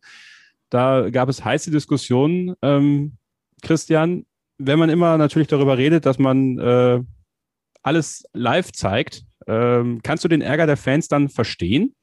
Da 0.70 1.10
gab 1.10 1.28
es 1.28 1.44
heiße 1.44 1.70
Diskussionen. 1.70 2.54
Ähm, 2.62 3.16
Christian, 3.62 4.26
wenn 4.58 4.78
man 4.78 4.90
immer 4.90 5.18
natürlich 5.18 5.48
darüber 5.48 5.76
redet, 5.76 6.06
dass 6.06 6.18
man 6.18 6.58
äh, 6.58 7.00
alles 7.82 8.24
live 8.32 8.70
zeigt, 8.72 9.24
ähm, 9.46 10.00
kannst 10.02 10.24
du 10.24 10.28
den 10.28 10.42
Ärger 10.42 10.66
der 10.66 10.76
Fans 10.76 11.08
dann 11.08 11.28
verstehen? 11.28 11.94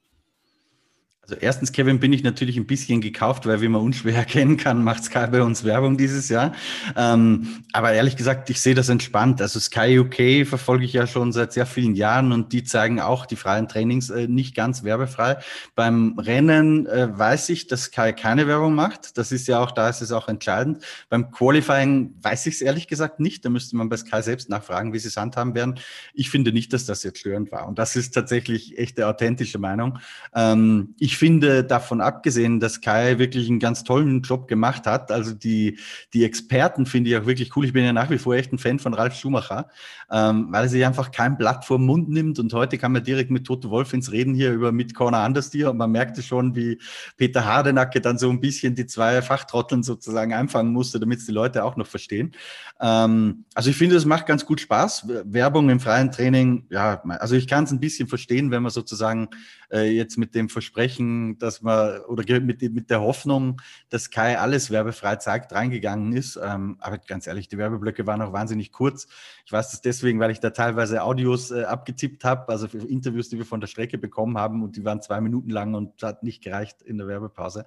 Also 1.27 1.41
erstens, 1.41 1.71
Kevin, 1.71 1.99
bin 1.99 2.13
ich 2.13 2.21
natürlich 2.21 2.55
ein 2.55 2.67
bisschen 2.67 3.01
gekauft, 3.01 3.47
weil 3.47 3.59
wie 3.59 3.67
man 3.67 3.81
unschwer 3.81 4.15
erkennen 4.25 4.57
kann, 4.57 4.83
macht 4.83 5.05
Sky 5.05 5.25
bei 5.31 5.41
uns 5.41 5.63
Werbung 5.63 5.97
dieses 5.97 6.29
Jahr. 6.29 6.53
Ähm, 6.95 7.63
aber 7.73 7.93
ehrlich 7.93 8.15
gesagt, 8.15 8.47
ich 8.51 8.61
sehe 8.61 8.75
das 8.75 8.89
entspannt. 8.89 9.41
Also 9.41 9.59
Sky 9.59 9.99
UK 9.99 10.47
verfolge 10.47 10.85
ich 10.85 10.93
ja 10.93 11.07
schon 11.07 11.31
seit 11.31 11.51
sehr 11.53 11.65
vielen 11.65 11.95
Jahren 11.95 12.31
und 12.31 12.53
die 12.53 12.63
zeigen 12.63 12.99
auch 12.99 13.25
die 13.25 13.37
freien 13.37 13.67
Trainings 13.67 14.11
äh, 14.11 14.27
nicht 14.27 14.55
ganz 14.55 14.83
werbefrei. 14.83 15.37
Beim 15.73 16.19
Rennen 16.19 16.85
äh, 16.85 17.07
weiß 17.17 17.49
ich, 17.49 17.65
dass 17.65 17.85
Sky 17.85 18.13
keine 18.13 18.45
Werbung 18.45 18.75
macht. 18.75 19.17
Das 19.17 19.31
ist 19.31 19.47
ja 19.47 19.59
auch, 19.59 19.71
da 19.71 19.89
ist 19.89 20.01
es 20.01 20.11
auch 20.11 20.27
entscheidend. 20.27 20.83
Beim 21.09 21.31
Qualifying 21.31 22.13
weiß 22.21 22.45
ich 22.45 22.55
es 22.55 22.61
ehrlich 22.61 22.87
gesagt 22.87 23.19
nicht. 23.19 23.43
Da 23.43 23.49
müsste 23.49 23.75
man 23.77 23.89
bei 23.89 23.97
Sky 23.97 24.21
selbst 24.21 24.49
nachfragen, 24.49 24.93
wie 24.93 24.99
sie 24.99 25.07
es 25.07 25.17
handhaben 25.17 25.55
werden. 25.55 25.79
Ich 26.13 26.29
finde 26.29 26.53
nicht, 26.53 26.71
dass 26.71 26.85
das 26.85 27.01
jetzt 27.01 27.19
störend 27.19 27.51
war. 27.51 27.67
Und 27.67 27.79
das 27.79 27.95
ist 27.95 28.11
tatsächlich 28.11 28.77
echt 28.77 28.99
eine 28.99 29.07
authentische 29.07 29.57
Meinung. 29.57 29.97
Ähm, 30.35 30.93
ich 30.99 31.14
ich 31.15 31.19
finde, 31.19 31.63
davon 31.63 32.01
abgesehen, 32.01 32.59
dass 32.59 32.81
Kai 32.81 33.19
wirklich 33.19 33.47
einen 33.47 33.59
ganz 33.59 33.85
tollen 33.85 34.21
Job 34.21 34.49
gemacht 34.49 34.85
hat, 34.85 35.11
also 35.11 35.33
die, 35.33 35.79
die 36.13 36.25
Experten 36.25 36.85
finde 36.85 37.09
ich 37.09 37.15
auch 37.15 37.25
wirklich 37.25 37.55
cool. 37.55 37.63
Ich 37.63 37.71
bin 37.71 37.85
ja 37.85 37.93
nach 37.93 38.09
wie 38.09 38.17
vor 38.17 38.35
echt 38.35 38.51
ein 38.51 38.57
Fan 38.57 38.79
von 38.79 38.93
Ralf 38.93 39.15
Schumacher, 39.15 39.69
ähm, 40.11 40.47
weil 40.49 40.63
er 40.63 40.69
sich 40.69 40.85
einfach 40.85 41.11
kein 41.11 41.37
Blatt 41.37 41.63
vor 41.63 41.77
den 41.77 41.85
Mund 41.85 42.09
nimmt 42.09 42.37
und 42.37 42.53
heute 42.53 42.77
kann 42.77 42.91
man 42.91 43.01
direkt 43.01 43.31
mit 43.31 43.45
Toto 43.45 43.69
Wolf 43.69 43.93
ins 43.93 44.11
Reden 44.11 44.33
hier 44.33 44.51
über 44.51 44.73
mit 44.73 44.93
Corner 44.93 45.25
Understeer 45.25 45.71
und 45.71 45.77
man 45.77 45.89
merkte 45.89 46.21
schon, 46.21 46.53
wie 46.53 46.79
Peter 47.15 47.45
Hardenacke 47.45 48.01
dann 48.01 48.17
so 48.17 48.29
ein 48.29 48.41
bisschen 48.41 48.75
die 48.75 48.85
zwei 48.85 49.21
Fachtrotteln 49.21 49.83
sozusagen 49.83 50.33
einfangen 50.33 50.73
musste, 50.73 50.99
damit 50.99 51.19
es 51.19 51.27
die 51.27 51.31
Leute 51.31 51.63
auch 51.63 51.77
noch 51.77 51.87
verstehen. 51.87 52.33
Ähm, 52.81 53.45
also 53.53 53.69
ich 53.69 53.77
finde, 53.77 53.95
es 53.95 54.03
macht 54.03 54.25
ganz 54.25 54.45
gut 54.45 54.59
Spaß. 54.59 55.07
Werbung 55.23 55.69
im 55.69 55.79
freien 55.79 56.11
Training, 56.11 56.65
ja, 56.69 57.01
also 57.19 57.35
ich 57.35 57.47
kann 57.47 57.63
es 57.63 57.71
ein 57.71 57.79
bisschen 57.79 58.09
verstehen, 58.09 58.51
wenn 58.51 58.63
man 58.63 58.71
sozusagen 58.71 59.29
äh, 59.71 59.89
jetzt 59.91 60.17
mit 60.17 60.35
dem 60.35 60.49
Versprechen, 60.49 61.37
dass 61.37 61.61
man 61.61 61.99
oder 62.01 62.39
mit, 62.39 62.61
mit 62.61 62.89
der 62.89 63.01
Hoffnung, 63.01 63.61
dass 63.89 64.09
Kai 64.09 64.37
alles 64.37 64.71
werbefrei 64.71 65.15
zeigt, 65.17 65.51
reingegangen 65.53 66.13
ist. 66.13 66.39
Ähm, 66.41 66.77
aber 66.79 66.97
ganz 66.97 67.27
ehrlich, 67.27 67.47
die 67.47 67.57
Werbeblöcke 67.57 68.07
waren 68.07 68.21
auch 68.21 68.33
wahnsinnig 68.33 68.71
kurz. 68.71 69.07
Ich 69.45 69.51
weiß 69.51 69.71
das 69.71 69.81
deswegen, 69.81 70.19
weil 70.19 70.31
ich 70.31 70.39
da 70.39 70.49
teilweise 70.49 71.03
Audios 71.03 71.51
äh, 71.51 71.63
abgetippt 71.63 72.23
habe, 72.23 72.49
also 72.49 72.67
für 72.67 72.79
Interviews, 72.79 73.29
die 73.29 73.37
wir 73.37 73.45
von 73.45 73.59
der 73.59 73.67
Strecke 73.67 73.97
bekommen 73.97 74.37
haben 74.37 74.63
und 74.63 74.75
die 74.75 74.85
waren 74.85 75.01
zwei 75.01 75.21
Minuten 75.21 75.49
lang 75.49 75.73
und 75.73 76.01
hat 76.03 76.23
nicht 76.23 76.43
gereicht 76.43 76.81
in 76.81 76.97
der 76.97 77.07
Werbepause. 77.07 77.65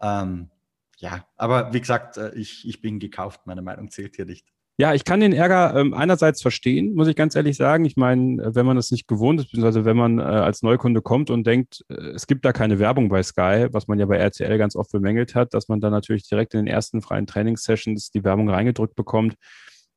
Ähm, 0.00 0.50
ja, 0.98 1.24
aber 1.36 1.72
wie 1.72 1.80
gesagt, 1.80 2.18
äh, 2.18 2.34
ich, 2.34 2.68
ich 2.68 2.80
bin 2.80 2.98
gekauft, 2.98 3.46
meine 3.46 3.62
Meinung 3.62 3.90
zählt 3.90 4.16
hier 4.16 4.26
nicht. 4.26 4.52
Ja, 4.80 4.94
ich 4.94 5.04
kann 5.04 5.20
den 5.20 5.34
Ärger 5.34 5.78
ähm, 5.78 5.92
einerseits 5.92 6.40
verstehen, 6.40 6.94
muss 6.94 7.06
ich 7.06 7.14
ganz 7.14 7.36
ehrlich 7.36 7.58
sagen. 7.58 7.84
Ich 7.84 7.98
meine, 7.98 8.42
äh, 8.42 8.54
wenn 8.54 8.64
man 8.64 8.78
es 8.78 8.90
nicht 8.90 9.06
gewohnt 9.06 9.38
ist, 9.38 9.48
beziehungsweise 9.48 9.84
wenn 9.84 9.98
man 9.98 10.18
äh, 10.18 10.22
als 10.22 10.62
Neukunde 10.62 11.02
kommt 11.02 11.28
und 11.28 11.46
denkt, 11.46 11.84
äh, 11.90 12.12
es 12.14 12.26
gibt 12.26 12.46
da 12.46 12.54
keine 12.54 12.78
Werbung 12.78 13.10
bei 13.10 13.22
Sky, 13.22 13.66
was 13.72 13.88
man 13.88 13.98
ja 13.98 14.06
bei 14.06 14.16
RTL 14.16 14.56
ganz 14.56 14.76
oft 14.76 14.90
bemängelt 14.90 15.34
hat, 15.34 15.52
dass 15.52 15.68
man 15.68 15.82
dann 15.82 15.92
natürlich 15.92 16.26
direkt 16.26 16.54
in 16.54 16.60
den 16.60 16.66
ersten 16.66 17.02
freien 17.02 17.26
Trainingssessions 17.26 18.10
die 18.10 18.24
Werbung 18.24 18.48
reingedrückt 18.48 18.94
bekommt 18.94 19.34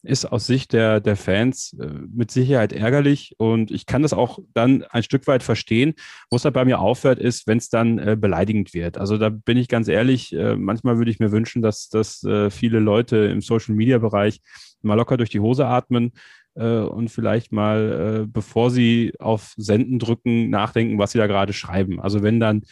ist 0.03 0.25
aus 0.25 0.45
Sicht 0.45 0.73
der, 0.73 0.99
der 0.99 1.15
Fans 1.15 1.75
äh, 1.79 1.87
mit 2.13 2.29
Sicherheit 2.29 2.73
ärgerlich 2.73 3.35
und 3.37 3.71
ich 3.71 3.85
kann 3.85 4.01
das 4.01 4.11
auch 4.11 4.39
dann 4.53 4.83
ein 4.83 5.03
Stück 5.03 5.25
weit 5.27 5.43
verstehen. 5.43 5.93
Wo 6.29 6.35
es 6.35 6.43
halt 6.43 6.53
bei 6.53 6.65
mir 6.65 6.79
aufhört, 6.79 7.19
ist, 7.19 7.47
wenn 7.47 7.57
es 7.57 7.69
dann 7.69 7.97
äh, 7.99 8.17
beleidigend 8.19 8.73
wird. 8.73 8.97
Also 8.97 9.17
da 9.17 9.29
bin 9.29 9.57
ich 9.57 9.69
ganz 9.69 9.87
ehrlich, 9.87 10.33
äh, 10.33 10.57
manchmal 10.57 10.97
würde 10.97 11.09
ich 11.09 11.19
mir 11.19 11.31
wünschen, 11.31 11.61
dass, 11.61 11.89
dass 11.89 12.23
äh, 12.23 12.49
viele 12.49 12.79
Leute 12.79 13.17
im 13.17 13.41
Social-Media-Bereich 13.41 14.41
mal 14.83 14.95
locker 14.95 15.17
durch 15.17 15.29
die 15.29 15.39
Hose 15.39 15.65
atmen 15.65 16.11
äh, 16.55 16.79
und 16.79 17.09
vielleicht 17.09 17.51
mal, 17.51 18.23
äh, 18.23 18.27
bevor 18.27 18.71
sie 18.71 19.13
auf 19.19 19.53
Senden 19.57 19.99
drücken, 19.99 20.49
nachdenken, 20.49 20.99
was 20.99 21.11
sie 21.11 21.19
da 21.19 21.27
gerade 21.27 21.53
schreiben. 21.53 21.99
Also 21.99 22.23
wenn 22.23 22.39
dann 22.39 22.63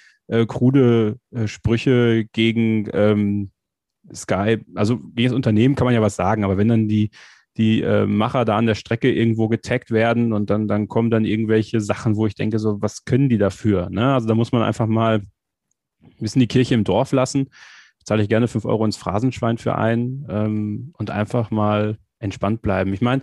krude 0.48 1.18
Sprüche 1.46 2.24
gegen 2.32 2.88
ähm, 2.94 3.52
Sky, 4.14 4.60
also 4.76 4.98
gegen 4.98 5.30
das 5.30 5.36
Unternehmen 5.36 5.76
kann 5.76 5.86
man 5.86 5.94
ja 5.94 6.02
was 6.02 6.16
sagen, 6.16 6.44
aber 6.44 6.58
wenn 6.58 6.68
dann 6.68 6.88
die, 6.88 7.12
die 7.58 7.82
äh, 7.82 8.06
Macher 8.06 8.46
da 8.46 8.58
an 8.58 8.66
der 8.66 8.76
Strecke 8.76 9.12
irgendwo 9.12 9.48
getaggt 9.48 9.92
werden 9.92 10.34
und 10.34 10.50
dann, 10.50 10.68
dann 10.68 10.88
kommen 10.88 11.12
dann 11.12 11.26
irgendwelche 11.26 11.82
Sachen, 11.82 12.16
wo 12.16 12.26
ich 12.26 12.36
denke, 12.36 12.60
so, 12.60 12.82
was 12.82 13.06
können 13.06 13.30
die 13.30 13.38
dafür? 13.38 13.90
Ne? 13.90 14.14
Also 14.14 14.28
da 14.28 14.36
muss 14.36 14.52
man 14.52 14.64
einfach 14.64 14.88
mal 14.88 15.22
ein 16.02 16.16
bisschen 16.20 16.40
die 16.40 16.48
Kirche 16.48 16.74
im 16.74 16.84
Dorf 16.84 17.12
lassen. 17.12 17.50
Zahle 18.06 18.24
ich 18.24 18.30
gerne 18.30 18.48
fünf 18.48 18.66
Euro 18.66 18.86
ins 18.86 18.98
Phrasenschwein 18.98 19.58
für 19.58 19.76
ein 19.76 20.26
ähm, 20.30 20.94
und 20.98 21.10
einfach 21.10 21.52
mal 21.52 21.98
entspannt 22.20 22.62
bleiben. 22.62 22.94
Ich 22.94 23.02
meine, 23.02 23.22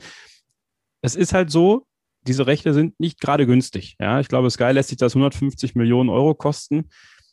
es 1.03 1.15
ist 1.15 1.33
halt 1.33 1.51
so, 1.51 1.87
diese 2.27 2.47
Rechte 2.47 2.75
sind 2.75 2.99
nicht 3.01 3.21
gerade 3.21 3.47
günstig. 3.47 3.97
Ja, 4.01 4.21
ich 4.21 4.29
glaube, 4.29 4.51
Sky 4.51 4.71
lässt 4.73 4.91
sich 4.91 4.99
das 4.99 5.15
150 5.15 5.75
Millionen 5.75 6.11
Euro 6.11 6.35
kosten. 6.35 6.89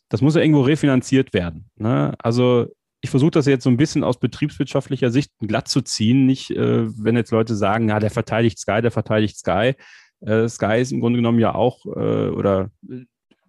Das 0.08 0.22
muss 0.22 0.36
ja 0.36 0.40
irgendwo 0.40 0.62
refinanziert 0.62 1.34
werden. 1.34 1.68
Ne? 1.76 2.14
Also 2.18 2.68
ich 3.00 3.10
versuche 3.10 3.32
das 3.32 3.46
jetzt 3.46 3.64
so 3.64 3.70
ein 3.70 3.76
bisschen 3.76 4.04
aus 4.04 4.18
betriebswirtschaftlicher 4.18 5.10
Sicht 5.10 5.32
glatt 5.40 5.68
zu 5.68 5.82
ziehen. 5.82 6.26
Nicht, 6.26 6.50
äh, 6.50 6.86
wenn 7.02 7.16
jetzt 7.16 7.30
Leute 7.30 7.54
sagen, 7.54 7.88
ja, 7.88 8.00
der 8.00 8.10
verteidigt 8.10 8.58
Sky, 8.58 8.80
der 8.80 8.90
verteidigt 8.90 9.36
Sky. 9.36 9.74
Äh, 10.20 10.48
Sky 10.48 10.80
ist 10.80 10.92
im 10.92 11.00
Grunde 11.00 11.18
genommen 11.18 11.38
ja 11.38 11.54
auch, 11.54 11.84
äh, 11.86 12.28
oder 12.30 12.70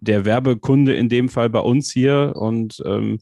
der 0.00 0.24
Werbekunde 0.24 0.94
in 0.94 1.08
dem 1.08 1.28
Fall 1.28 1.50
bei 1.50 1.60
uns 1.60 1.90
hier. 1.90 2.34
Und 2.36 2.82
ähm, 2.84 3.18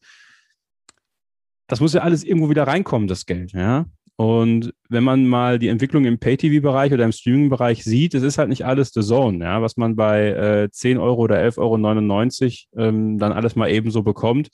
das 1.66 1.80
muss 1.80 1.94
ja 1.94 2.02
alles 2.02 2.24
irgendwo 2.24 2.50
wieder 2.50 2.66
reinkommen, 2.66 3.08
das 3.08 3.26
Geld, 3.26 3.52
ja. 3.52 3.86
Und 4.18 4.72
wenn 4.88 5.04
man 5.04 5.26
mal 5.26 5.58
die 5.58 5.68
Entwicklung 5.68 6.06
im 6.06 6.18
Pay-TV-Bereich 6.18 6.92
oder 6.92 7.04
im 7.04 7.12
Streaming-Bereich 7.12 7.84
sieht, 7.84 8.14
es 8.14 8.22
ist 8.22 8.38
halt 8.38 8.48
nicht 8.48 8.64
alles 8.64 8.92
The 8.94 9.02
Zone, 9.02 9.44
ja, 9.44 9.60
was 9.60 9.76
man 9.76 9.94
bei 9.94 10.28
äh, 10.28 10.70
10 10.70 10.96
Euro 10.96 11.22
oder 11.22 11.36
11,99 11.36 12.66
Euro 12.72 12.88
ähm, 12.88 13.18
dann 13.18 13.32
alles 13.32 13.56
mal 13.56 13.70
ebenso 13.70 14.02
bekommt 14.02 14.48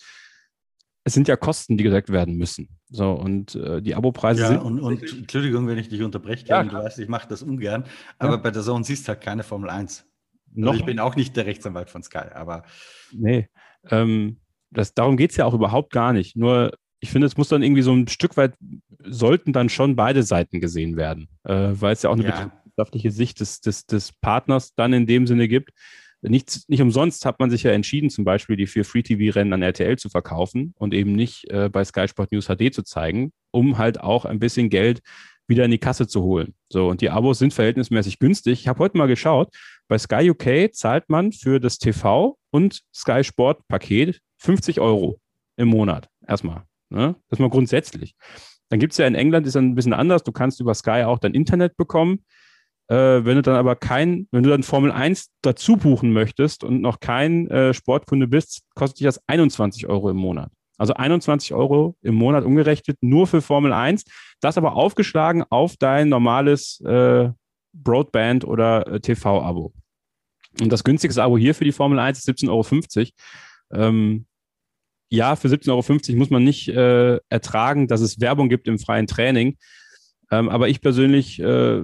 es 1.04 1.14
sind 1.14 1.28
ja 1.28 1.36
Kosten, 1.36 1.76
die 1.76 1.84
gedeckt 1.84 2.10
werden 2.10 2.36
müssen. 2.36 2.68
So, 2.88 3.12
und 3.12 3.54
äh, 3.54 3.82
die 3.82 3.94
Abopreise 3.94 4.42
ja, 4.42 4.48
sind. 4.48 4.60
Und, 4.60 4.80
und 4.80 5.02
Entschuldigung, 5.02 5.66
wenn 5.66 5.78
ich 5.78 5.88
dich 5.88 6.02
unterbreche, 6.02 6.46
ja, 6.46 6.62
du 6.62 6.72
weißt, 6.72 6.98
ich 6.98 7.08
mache 7.08 7.28
das 7.28 7.42
ungern, 7.42 7.84
aber 8.18 8.32
ja. 8.32 8.36
bei 8.36 8.50
der 8.50 8.62
Zone 8.62 8.84
siehst 8.84 9.06
du 9.06 9.08
halt 9.08 9.20
keine 9.20 9.42
Formel 9.42 9.70
1. 9.70 10.06
Also 10.54 10.60
Noch? 10.60 10.74
ich 10.74 10.84
bin 10.84 10.98
auch 10.98 11.16
nicht 11.16 11.36
der 11.36 11.46
Rechtsanwalt 11.46 11.90
von 11.90 12.02
Sky, 12.02 12.28
aber. 12.34 12.64
Nee, 13.12 13.48
ähm, 13.90 14.38
das, 14.70 14.94
darum 14.94 15.16
geht 15.16 15.30
es 15.30 15.36
ja 15.36 15.44
auch 15.44 15.54
überhaupt 15.54 15.92
gar 15.92 16.12
nicht. 16.12 16.36
Nur, 16.36 16.72
ich 17.02 17.10
finde, 17.10 17.26
es 17.26 17.36
muss 17.36 17.48
dann 17.48 17.62
irgendwie 17.62 17.82
so 17.82 17.92
ein 17.92 18.08
Stück 18.08 18.36
weit, 18.36 18.54
sollten 19.04 19.52
dann 19.52 19.68
schon 19.68 19.96
beide 19.96 20.22
Seiten 20.22 20.60
gesehen 20.60 20.96
werden, 20.96 21.28
äh, 21.44 21.70
weil 21.72 21.92
es 21.92 22.02
ja 22.02 22.10
auch 22.10 22.14
eine 22.14 22.24
ja. 22.24 22.52
wirtschaftliche 22.64 23.10
Sicht 23.10 23.40
des, 23.40 23.60
des, 23.60 23.86
des 23.86 24.12
Partners 24.12 24.74
dann 24.74 24.92
in 24.92 25.06
dem 25.06 25.26
Sinne 25.26 25.48
gibt 25.48 25.72
nicht, 26.22 26.68
nicht 26.68 26.80
umsonst 26.80 27.26
hat 27.26 27.40
man 27.40 27.50
sich 27.50 27.64
ja 27.64 27.72
entschieden, 27.72 28.08
zum 28.08 28.24
Beispiel 28.24 28.56
die 28.56 28.66
vier 28.66 28.84
Free-TV-Rennen 28.84 29.52
an 29.52 29.62
RTL 29.62 29.98
zu 29.98 30.08
verkaufen 30.08 30.72
und 30.78 30.94
eben 30.94 31.12
nicht 31.12 31.50
äh, 31.50 31.68
bei 31.68 31.84
Sky 31.84 32.06
Sport 32.06 32.30
News 32.32 32.46
HD 32.46 32.72
zu 32.72 32.82
zeigen, 32.82 33.32
um 33.50 33.78
halt 33.78 34.00
auch 34.00 34.24
ein 34.24 34.38
bisschen 34.38 34.70
Geld 34.70 35.00
wieder 35.48 35.64
in 35.64 35.72
die 35.72 35.78
Kasse 35.78 36.06
zu 36.06 36.22
holen. 36.22 36.54
So, 36.68 36.88
und 36.88 37.00
die 37.00 37.10
Abos 37.10 37.40
sind 37.40 37.52
verhältnismäßig 37.52 38.20
günstig. 38.20 38.60
Ich 38.60 38.68
habe 38.68 38.78
heute 38.78 38.96
mal 38.96 39.08
geschaut, 39.08 39.52
bei 39.88 39.98
Sky 39.98 40.30
UK 40.30 40.72
zahlt 40.72 41.10
man 41.10 41.32
für 41.32 41.58
das 41.58 41.78
TV 41.78 42.38
und 42.52 42.82
Sky 42.94 43.24
Sport 43.24 43.66
Paket 43.66 44.20
50 44.38 44.80
Euro 44.80 45.18
im 45.56 45.68
Monat. 45.68 46.08
Erstmal. 46.26 46.62
Ne? 46.92 47.16
Das 47.30 47.38
mal 47.38 47.50
grundsätzlich. 47.50 48.14
Dann 48.68 48.78
gibt 48.78 48.92
es 48.92 48.98
ja 48.98 49.06
in 49.06 49.14
England, 49.14 49.46
ist 49.46 49.56
dann 49.56 49.70
ein 49.70 49.74
bisschen 49.74 49.92
anders. 49.92 50.22
Du 50.22 50.32
kannst 50.32 50.60
über 50.60 50.74
Sky 50.74 51.04
auch 51.04 51.18
dein 51.18 51.34
Internet 51.34 51.76
bekommen. 51.76 52.24
Äh, 52.88 53.24
wenn 53.24 53.36
du 53.36 53.42
dann 53.42 53.56
aber 53.56 53.76
kein, 53.76 54.28
wenn 54.30 54.42
du 54.42 54.50
dann 54.50 54.62
Formel 54.62 54.92
1 54.92 55.30
dazu 55.42 55.76
buchen 55.76 56.12
möchtest 56.12 56.64
und 56.64 56.80
noch 56.80 57.00
kein 57.00 57.48
äh, 57.50 57.74
Sportkunde 57.74 58.28
bist, 58.28 58.62
kostet 58.74 59.00
dich 59.00 59.06
das 59.06 59.20
21 59.26 59.86
Euro 59.88 60.10
im 60.10 60.16
Monat. 60.16 60.50
Also 60.78 60.94
21 60.94 61.54
Euro 61.54 61.96
im 62.02 62.14
Monat 62.14 62.44
umgerechnet 62.44 62.98
nur 63.00 63.26
für 63.26 63.40
Formel 63.40 63.72
1. 63.72 64.04
Das 64.40 64.58
aber 64.58 64.74
aufgeschlagen 64.74 65.44
auf 65.48 65.76
dein 65.76 66.08
normales 66.08 66.80
äh, 66.80 67.30
Broadband- 67.72 68.44
oder 68.44 68.86
äh, 68.86 69.00
TV-Abo. 69.00 69.72
Und 70.60 70.72
das 70.72 70.84
günstigste 70.84 71.22
Abo 71.22 71.38
hier 71.38 71.54
für 71.54 71.64
die 71.64 71.72
Formel 71.72 71.98
1 71.98 72.18
ist 72.18 72.28
17,50 72.28 72.48
Euro. 72.50 73.86
Ähm, 73.86 74.26
ja, 75.12 75.36
für 75.36 75.48
17,50 75.48 75.68
Euro 76.08 76.18
muss 76.18 76.30
man 76.30 76.42
nicht 76.42 76.68
äh, 76.68 77.18
ertragen, 77.28 77.86
dass 77.86 78.00
es 78.00 78.20
Werbung 78.20 78.48
gibt 78.48 78.66
im 78.66 78.78
freien 78.78 79.06
Training. 79.06 79.58
Ähm, 80.30 80.48
aber 80.48 80.70
ich 80.70 80.80
persönlich 80.80 81.38
äh, 81.38 81.82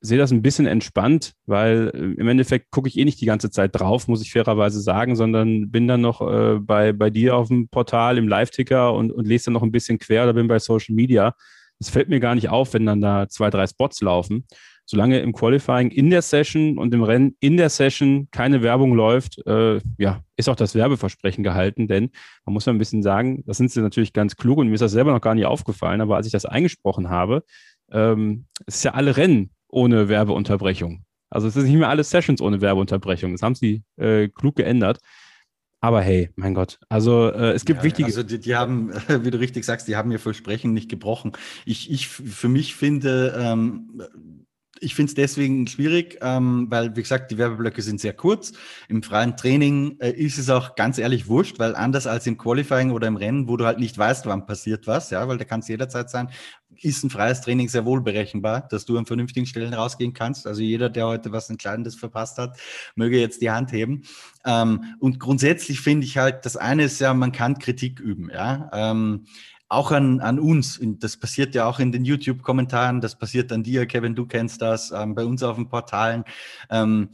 sehe 0.00 0.16
das 0.16 0.30
ein 0.30 0.40
bisschen 0.40 0.66
entspannt, 0.66 1.34
weil 1.44 1.90
äh, 1.94 1.98
im 2.20 2.26
Endeffekt 2.26 2.70
gucke 2.70 2.88
ich 2.88 2.96
eh 2.96 3.04
nicht 3.04 3.20
die 3.20 3.26
ganze 3.26 3.50
Zeit 3.50 3.78
drauf, 3.78 4.08
muss 4.08 4.22
ich 4.22 4.32
fairerweise 4.32 4.80
sagen, 4.80 5.14
sondern 5.14 5.70
bin 5.70 5.88
dann 5.88 6.00
noch 6.00 6.22
äh, 6.22 6.58
bei, 6.58 6.94
bei 6.94 7.10
dir 7.10 7.36
auf 7.36 7.48
dem 7.48 7.68
Portal 7.68 8.16
im 8.16 8.28
Live-Ticker 8.28 8.94
und, 8.94 9.12
und 9.12 9.28
lese 9.28 9.46
dann 9.46 9.54
noch 9.54 9.62
ein 9.62 9.72
bisschen 9.72 9.98
quer 9.98 10.22
oder 10.22 10.32
bin 10.32 10.48
bei 10.48 10.58
Social 10.58 10.94
Media. 10.94 11.34
es 11.80 11.90
fällt 11.90 12.08
mir 12.08 12.18
gar 12.18 12.34
nicht 12.34 12.48
auf, 12.48 12.72
wenn 12.72 12.86
dann 12.86 13.02
da 13.02 13.28
zwei, 13.28 13.50
drei 13.50 13.66
Spots 13.66 14.00
laufen. 14.00 14.46
Solange 14.90 15.20
im 15.20 15.32
Qualifying 15.32 15.92
in 15.92 16.10
der 16.10 16.20
Session 16.20 16.76
und 16.76 16.92
im 16.92 17.04
Rennen 17.04 17.36
in 17.38 17.56
der 17.56 17.70
Session 17.70 18.26
keine 18.32 18.60
Werbung 18.60 18.92
läuft, 18.92 19.40
äh, 19.46 19.78
ja, 19.98 20.24
ist 20.34 20.48
auch 20.48 20.56
das 20.56 20.74
Werbeversprechen 20.74 21.44
gehalten, 21.44 21.86
denn 21.86 22.10
man 22.44 22.54
muss 22.54 22.66
ja 22.66 22.72
ein 22.72 22.78
bisschen 22.78 23.04
sagen, 23.04 23.44
das 23.46 23.56
sind 23.56 23.70
sie 23.70 23.82
natürlich 23.82 24.12
ganz 24.12 24.34
klug 24.34 24.58
und 24.58 24.66
mir 24.66 24.74
ist 24.74 24.80
das 24.80 24.90
selber 24.90 25.12
noch 25.12 25.20
gar 25.20 25.36
nicht 25.36 25.46
aufgefallen, 25.46 26.00
aber 26.00 26.16
als 26.16 26.26
ich 26.26 26.32
das 26.32 26.44
eingesprochen 26.44 27.08
habe, 27.08 27.44
ähm, 27.92 28.46
es 28.66 28.78
ist 28.78 28.84
ja 28.84 28.94
alle 28.94 29.16
Rennen 29.16 29.50
ohne 29.68 30.08
Werbeunterbrechung. 30.08 31.04
Also 31.28 31.46
es 31.46 31.54
ist 31.54 31.66
nicht 31.66 31.76
mehr 31.76 31.88
alle 31.88 32.02
Sessions 32.02 32.40
ohne 32.40 32.60
Werbeunterbrechung. 32.60 33.30
Das 33.30 33.42
haben 33.42 33.54
sie 33.54 33.84
äh, 33.96 34.26
klug 34.26 34.56
geändert. 34.56 34.98
Aber 35.80 36.02
hey, 36.02 36.30
mein 36.34 36.54
Gott, 36.54 36.80
also 36.88 37.30
äh, 37.30 37.52
es 37.52 37.64
gibt 37.64 37.78
ja, 37.78 37.84
wichtige. 37.84 38.06
Also 38.06 38.24
die, 38.24 38.40
die, 38.40 38.56
haben, 38.56 38.92
wie 39.08 39.30
du 39.30 39.38
richtig 39.38 39.64
sagst, 39.64 39.86
die 39.86 39.94
haben 39.94 40.10
ihr 40.10 40.18
Versprechen 40.18 40.72
nicht 40.72 40.90
gebrochen. 40.90 41.30
Ich, 41.64 41.92
ich 41.92 42.08
für 42.08 42.48
mich 42.48 42.74
finde, 42.74 43.38
ähm, 43.38 44.02
ich 44.80 44.94
finde 44.94 45.10
es 45.10 45.14
deswegen 45.14 45.66
schwierig, 45.66 46.18
ähm, 46.22 46.66
weil, 46.70 46.96
wie 46.96 47.02
gesagt, 47.02 47.30
die 47.30 47.38
Werbeblöcke 47.38 47.82
sind 47.82 48.00
sehr 48.00 48.14
kurz. 48.14 48.52
Im 48.88 49.02
freien 49.02 49.36
Training 49.36 49.98
äh, 50.00 50.10
ist 50.10 50.38
es 50.38 50.50
auch 50.50 50.74
ganz 50.74 50.98
ehrlich 50.98 51.28
wurscht, 51.28 51.58
weil 51.58 51.76
anders 51.76 52.06
als 52.06 52.26
im 52.26 52.38
Qualifying 52.38 52.90
oder 52.90 53.06
im 53.06 53.16
Rennen, 53.16 53.48
wo 53.48 53.56
du 53.56 53.66
halt 53.66 53.78
nicht 53.78 53.96
weißt, 53.96 54.26
wann 54.26 54.46
passiert 54.46 54.86
was, 54.86 55.10
ja, 55.10 55.26
weil 55.28 55.38
da 55.38 55.44
kann 55.44 55.60
es 55.60 55.68
jederzeit 55.68 56.10
sein, 56.10 56.30
ist 56.82 57.04
ein 57.04 57.10
freies 57.10 57.42
Training 57.42 57.68
sehr 57.68 57.84
wohl 57.84 58.00
berechenbar, 58.00 58.66
dass 58.70 58.86
du 58.86 58.96
an 58.96 59.06
vernünftigen 59.06 59.46
Stellen 59.46 59.74
rausgehen 59.74 60.14
kannst. 60.14 60.46
Also 60.46 60.62
jeder, 60.62 60.88
der 60.88 61.06
heute 61.06 61.30
was 61.32 61.50
Entscheidendes 61.50 61.94
verpasst 61.94 62.38
hat, 62.38 62.58
möge 62.94 63.20
jetzt 63.20 63.42
die 63.42 63.50
Hand 63.50 63.72
heben. 63.72 64.02
Ähm, 64.46 64.96
und 64.98 65.20
grundsätzlich 65.20 65.80
finde 65.80 66.06
ich 66.06 66.16
halt, 66.16 66.46
das 66.46 66.56
eine 66.56 66.84
ist 66.84 67.00
ja, 67.00 67.12
man 67.12 67.32
kann 67.32 67.58
Kritik 67.58 68.00
üben, 68.00 68.30
ja. 68.32 68.70
Ähm, 68.72 69.26
auch 69.70 69.92
an, 69.92 70.20
an 70.20 70.38
uns. 70.38 70.78
Das 70.82 71.16
passiert 71.16 71.54
ja 71.54 71.66
auch 71.66 71.78
in 71.78 71.92
den 71.92 72.04
YouTube-Kommentaren, 72.04 73.00
das 73.00 73.18
passiert 73.18 73.52
an 73.52 73.62
dir, 73.62 73.86
Kevin, 73.86 74.14
du 74.14 74.26
kennst 74.26 74.60
das, 74.60 74.90
ähm, 74.90 75.14
bei 75.14 75.24
uns 75.24 75.42
auf 75.42 75.56
den 75.56 75.68
Portalen. 75.68 76.24
Ähm, 76.68 77.10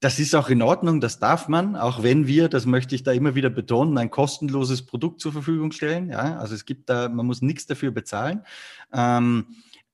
das 0.00 0.18
ist 0.18 0.34
auch 0.34 0.50
in 0.50 0.60
Ordnung, 0.60 1.00
das 1.00 1.18
darf 1.18 1.48
man, 1.48 1.74
auch 1.74 2.02
wenn 2.02 2.26
wir, 2.26 2.50
das 2.50 2.66
möchte 2.66 2.94
ich 2.94 3.02
da 3.02 3.12
immer 3.12 3.34
wieder 3.34 3.48
betonen, 3.48 3.96
ein 3.96 4.10
kostenloses 4.10 4.84
Produkt 4.84 5.22
zur 5.22 5.32
Verfügung 5.32 5.72
stellen. 5.72 6.10
Ja, 6.10 6.36
also 6.36 6.54
es 6.54 6.66
gibt 6.66 6.90
da, 6.90 7.08
man 7.08 7.24
muss 7.24 7.40
nichts 7.40 7.66
dafür 7.66 7.92
bezahlen. 7.92 8.42
Ähm, 8.92 9.46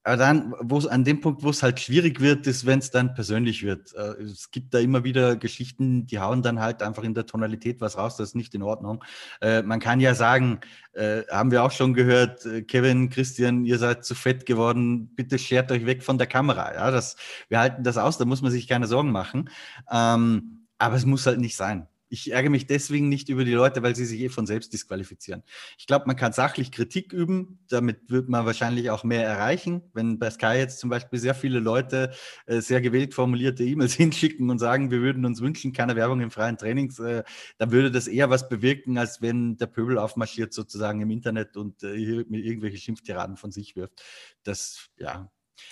aber 0.05 0.17
dann, 0.17 0.55
wo 0.61 0.79
es 0.79 0.87
an 0.87 1.05
dem 1.05 1.21
Punkt, 1.21 1.43
wo 1.43 1.51
es 1.51 1.62
halt 1.62 1.79
schwierig 1.79 2.21
wird, 2.21 2.47
ist, 2.47 2.67
wenn 2.67 2.81
es 2.81 2.91
dann 2.91 3.15
persönlich 3.15 3.62
wird. 3.62 3.95
Äh, 3.95 4.23
es 4.23 4.51
gibt 4.51 4.75
da 4.75 4.79
immer 4.79 5.05
wieder 5.05 5.37
Geschichten, 5.37 6.07
die 6.07 6.19
hauen 6.19 6.43
dann 6.43 6.61
halt 6.61 6.83
einfach 6.83 7.05
in 7.05 7.15
der 7.15 7.27
Tonalität 7.27 7.81
was 7.81 7.97
raus, 7.97 8.17
das 8.17 8.31
ist 8.31 8.35
nicht 8.35 8.55
in 8.55 8.62
Ordnung. 8.62 9.05
Äh, 9.41 9.62
man 9.62 9.79
kann 9.79 10.01
ja 10.01 10.15
sagen, 10.15 10.61
äh, 10.93 11.23
haben 11.31 11.51
wir 11.53 11.62
auch 11.62 11.71
schon 11.71 11.95
gehört, 11.95 12.47
Kevin, 12.67 13.11
Christian, 13.11 13.65
ihr 13.65 13.79
seid 13.79 14.05
zu 14.05 14.15
fett 14.15 14.45
geworden, 14.45 15.15
bitte 15.15 15.38
schert 15.38 15.71
euch 15.71 15.87
weg 15.87 16.03
von 16.03 16.19
der 16.19 16.27
Kamera. 16.27 16.75
Ja, 16.75 16.91
das, 16.91 17.17
wir 17.49 17.61
halten 17.61 17.85
das 17.85 17.97
aus, 17.97 18.19
da 18.19 18.25
muss 18.25 18.43
man 18.43 18.51
sich 18.51 18.67
keine 18.67 18.87
Sorgen 18.87 19.12
machen. 19.12 19.51
Ähm, 19.91 20.67
aber 20.79 20.97
es 20.97 21.07
muss 21.07 21.27
halt 21.27 21.38
nicht 21.38 21.55
sein. 21.55 21.87
Ich 22.12 22.31
ärgere 22.31 22.51
mich 22.51 22.66
deswegen 22.66 23.09
nicht 23.09 23.31
über 23.31 23.42
die 23.42 23.55
Leute, 23.55 23.83
weil 23.83 23.96
sie 23.96 24.05
sich 24.05 24.20
eh 24.20 24.29
von 24.29 24.46
selbst 24.46 24.75
disqualifizieren. 24.75 25.42
Ich 25.79 25.87
glaube, 25.87 26.05
man 26.07 26.14
kann 26.14 26.35
sachlich 26.35 26.70
Kritik 26.70 27.14
üben. 27.14 27.61
Damit 27.70 28.11
wird 28.11 28.29
man 28.29 28.44
wahrscheinlich 28.44 28.90
auch 28.90 29.03
mehr 29.03 29.25
erreichen. 29.25 29.81
Wenn 29.94 30.18
bei 30.18 30.29
Sky 30.31 30.59
jetzt 30.59 30.79
zum 30.79 30.90
Beispiel 30.90 31.18
sehr 31.18 31.35
viele 31.35 31.59
Leute 31.59 32.12
äh, 32.44 32.61
sehr 32.61 32.83
gewählt 32.83 33.14
formulierte 33.14 33.64
E-Mails 33.64 33.94
hinschicken 33.94 34.51
und 34.51 34.59
sagen, 34.59 34.90
wir 34.90 35.01
würden 35.01 35.25
uns 35.25 35.40
wünschen, 35.40 35.72
keine 35.72 35.96
Werbung 35.96 36.20
im 36.20 36.31
freien 36.31 36.59
Trainings, 36.59 36.98
äh, 36.98 37.22
dann 37.57 37.72
würde 37.72 37.90
das 37.90 38.09
eher 38.09 38.29
was 38.29 38.51
bewirken, 38.51 38.98
als 38.98 39.22
wenn 39.22 39.57
der 39.57 39.68
Pöbel 39.68 39.96
aufmarschiert 39.96 40.53
sozusagen 40.53 41.01
im 41.01 41.11
Internet 41.11 41.57
und 41.57 41.83
äh, 41.83 41.94
irgendwelche 41.94 42.77
Schimpftiraden 42.77 43.38
von 43.38 43.53
sich 43.53 43.75
wirft. 43.75 44.03
Das, 44.42 44.90
ja, 44.98 45.31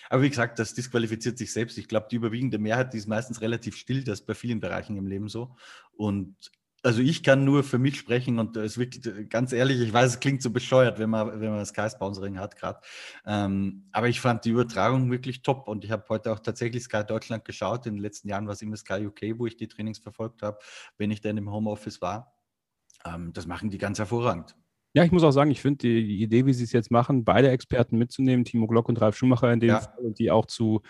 aber 0.08 0.22
wie 0.22 0.30
gesagt, 0.30 0.58
das 0.58 0.74
disqualifiziert 0.74 1.38
sich 1.38 1.52
selbst. 1.52 1.78
Ich 1.78 1.88
glaube, 1.88 2.08
die 2.10 2.16
überwiegende 2.16 2.58
Mehrheit, 2.58 2.92
die 2.92 2.98
ist 2.98 3.08
meistens 3.08 3.40
relativ 3.40 3.76
still, 3.76 4.04
das 4.04 4.20
ist 4.20 4.26
bei 4.26 4.34
vielen 4.34 4.60
Bereichen 4.60 4.96
im 4.96 5.06
Leben 5.06 5.28
so. 5.28 5.56
Und 5.92 6.36
also 6.82 7.02
ich 7.02 7.22
kann 7.22 7.44
nur 7.44 7.62
für 7.62 7.78
mich 7.78 7.98
sprechen 7.98 8.38
und 8.38 8.56
es 8.56 8.78
wirklich 8.78 9.28
ganz 9.28 9.52
ehrlich, 9.52 9.80
ich 9.80 9.92
weiß, 9.92 10.12
es 10.12 10.20
klingt 10.20 10.42
so 10.42 10.50
bescheuert, 10.50 10.98
wenn 10.98 11.10
man, 11.10 11.40
wenn 11.40 11.50
man 11.50 11.66
Sky 11.66 11.88
Sponsoring 11.90 12.38
hat 12.38 12.56
gerade. 12.56 12.80
Ähm, 13.26 13.84
aber 13.92 14.08
ich 14.08 14.20
fand 14.20 14.44
die 14.44 14.50
Übertragung 14.50 15.10
wirklich 15.10 15.42
top 15.42 15.68
und 15.68 15.84
ich 15.84 15.90
habe 15.90 16.04
heute 16.08 16.32
auch 16.32 16.40
tatsächlich 16.40 16.84
Sky 16.84 17.04
Deutschland 17.06 17.44
geschaut. 17.44 17.86
In 17.86 17.96
den 17.96 18.02
letzten 18.02 18.28
Jahren 18.28 18.46
war 18.46 18.54
es 18.54 18.62
immer 18.62 18.76
Sky 18.76 19.06
UK, 19.06 19.38
wo 19.38 19.46
ich 19.46 19.56
die 19.56 19.68
Trainings 19.68 19.98
verfolgt 19.98 20.42
habe, 20.42 20.58
wenn 20.96 21.10
ich 21.10 21.20
dann 21.20 21.36
im 21.36 21.50
Homeoffice 21.52 22.00
war. 22.00 22.34
Ähm, 23.04 23.32
das 23.32 23.46
machen 23.46 23.70
die 23.70 23.78
ganz 23.78 23.98
hervorragend. 23.98 24.56
Ja, 24.92 25.04
ich 25.04 25.12
muss 25.12 25.22
auch 25.22 25.30
sagen, 25.30 25.50
ich 25.50 25.60
finde 25.60 25.78
die, 25.78 26.22
Idee, 26.22 26.46
wie 26.46 26.52
sie 26.52 26.64
es 26.64 26.72
jetzt 26.72 26.90
machen, 26.90 27.24
beide 27.24 27.50
Experten 27.50 27.96
mitzunehmen, 27.96 28.44
Timo 28.44 28.66
Glock 28.66 28.88
und 28.88 29.00
Ralf 29.00 29.16
Schumacher 29.16 29.52
in 29.52 29.60
dem 29.60 29.70
ja. 29.70 29.80
Fall, 29.80 29.98
und 29.98 30.18
die 30.18 30.30
auch 30.32 30.46
zu, 30.46 30.82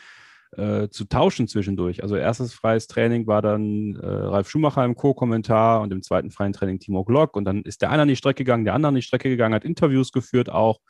äh, 0.57 0.89
zu 0.89 1.05
tauschen 1.05 1.49
zwischendurch. 1.49 2.03
Also 2.03 2.17
erstes 2.17 2.55
freies 2.55 2.87
Training 2.87 3.27
war 3.27 3.43
dann 3.43 3.97
äh, 3.97 4.07
Ralf 4.07 4.49
Schumacher 4.49 4.85
im 4.85 4.95
Co-Kommentar 4.95 5.83
und 5.83 5.93
im 5.93 6.03
zweiten 6.03 6.31
freien 6.31 6.55
Training 6.55 6.79
Timo 6.79 7.05
Glock. 7.05 7.37
Und 7.37 7.45
dann 7.45 7.63
ist 7.63 7.83
der 7.83 7.91
eine 7.91 8.03
an 8.03 8.09
die 8.09 8.17
Strecke 8.17 8.45
gegangen, 8.45 8.65
der 8.65 8.75
andere 8.75 8.89
an 8.89 8.95
die 8.95 9.03
Strecke 9.03 9.29
gegangen, 9.29 9.55
hat 9.55 9.65
Interviews 9.65 10.13
geführt 10.13 10.51
auch. 10.51 10.81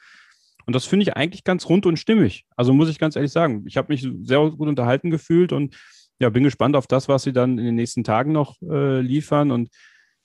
Und 0.67 0.77
das 0.77 0.85
finde 0.85 1.03
ich 1.03 1.17
eigentlich 1.17 1.43
ganz 1.43 1.69
rund 1.69 1.87
und 1.87 1.99
stimmig. 1.99 2.47
Also 2.55 2.73
muss 2.73 2.89
ich 2.89 3.01
ganz 3.01 3.17
ehrlich 3.17 3.33
sagen, 3.33 3.65
ich 3.67 3.77
habe 3.77 3.93
mich 3.93 4.07
sehr 4.23 4.39
gut 4.51 4.69
unterhalten 4.69 5.11
gefühlt 5.11 5.53
und 5.53 5.77
ja, 6.21 6.29
bin 6.29 6.45
gespannt 6.45 6.77
auf 6.77 6.87
das, 6.87 7.09
was 7.09 7.25
sie 7.25 7.33
dann 7.33 7.59
in 7.59 7.65
den 7.65 7.75
nächsten 7.75 8.05
Tagen 8.05 8.31
noch 8.31 8.57
äh, 8.63 9.01
liefern. 9.01 9.51
Und 9.51 9.71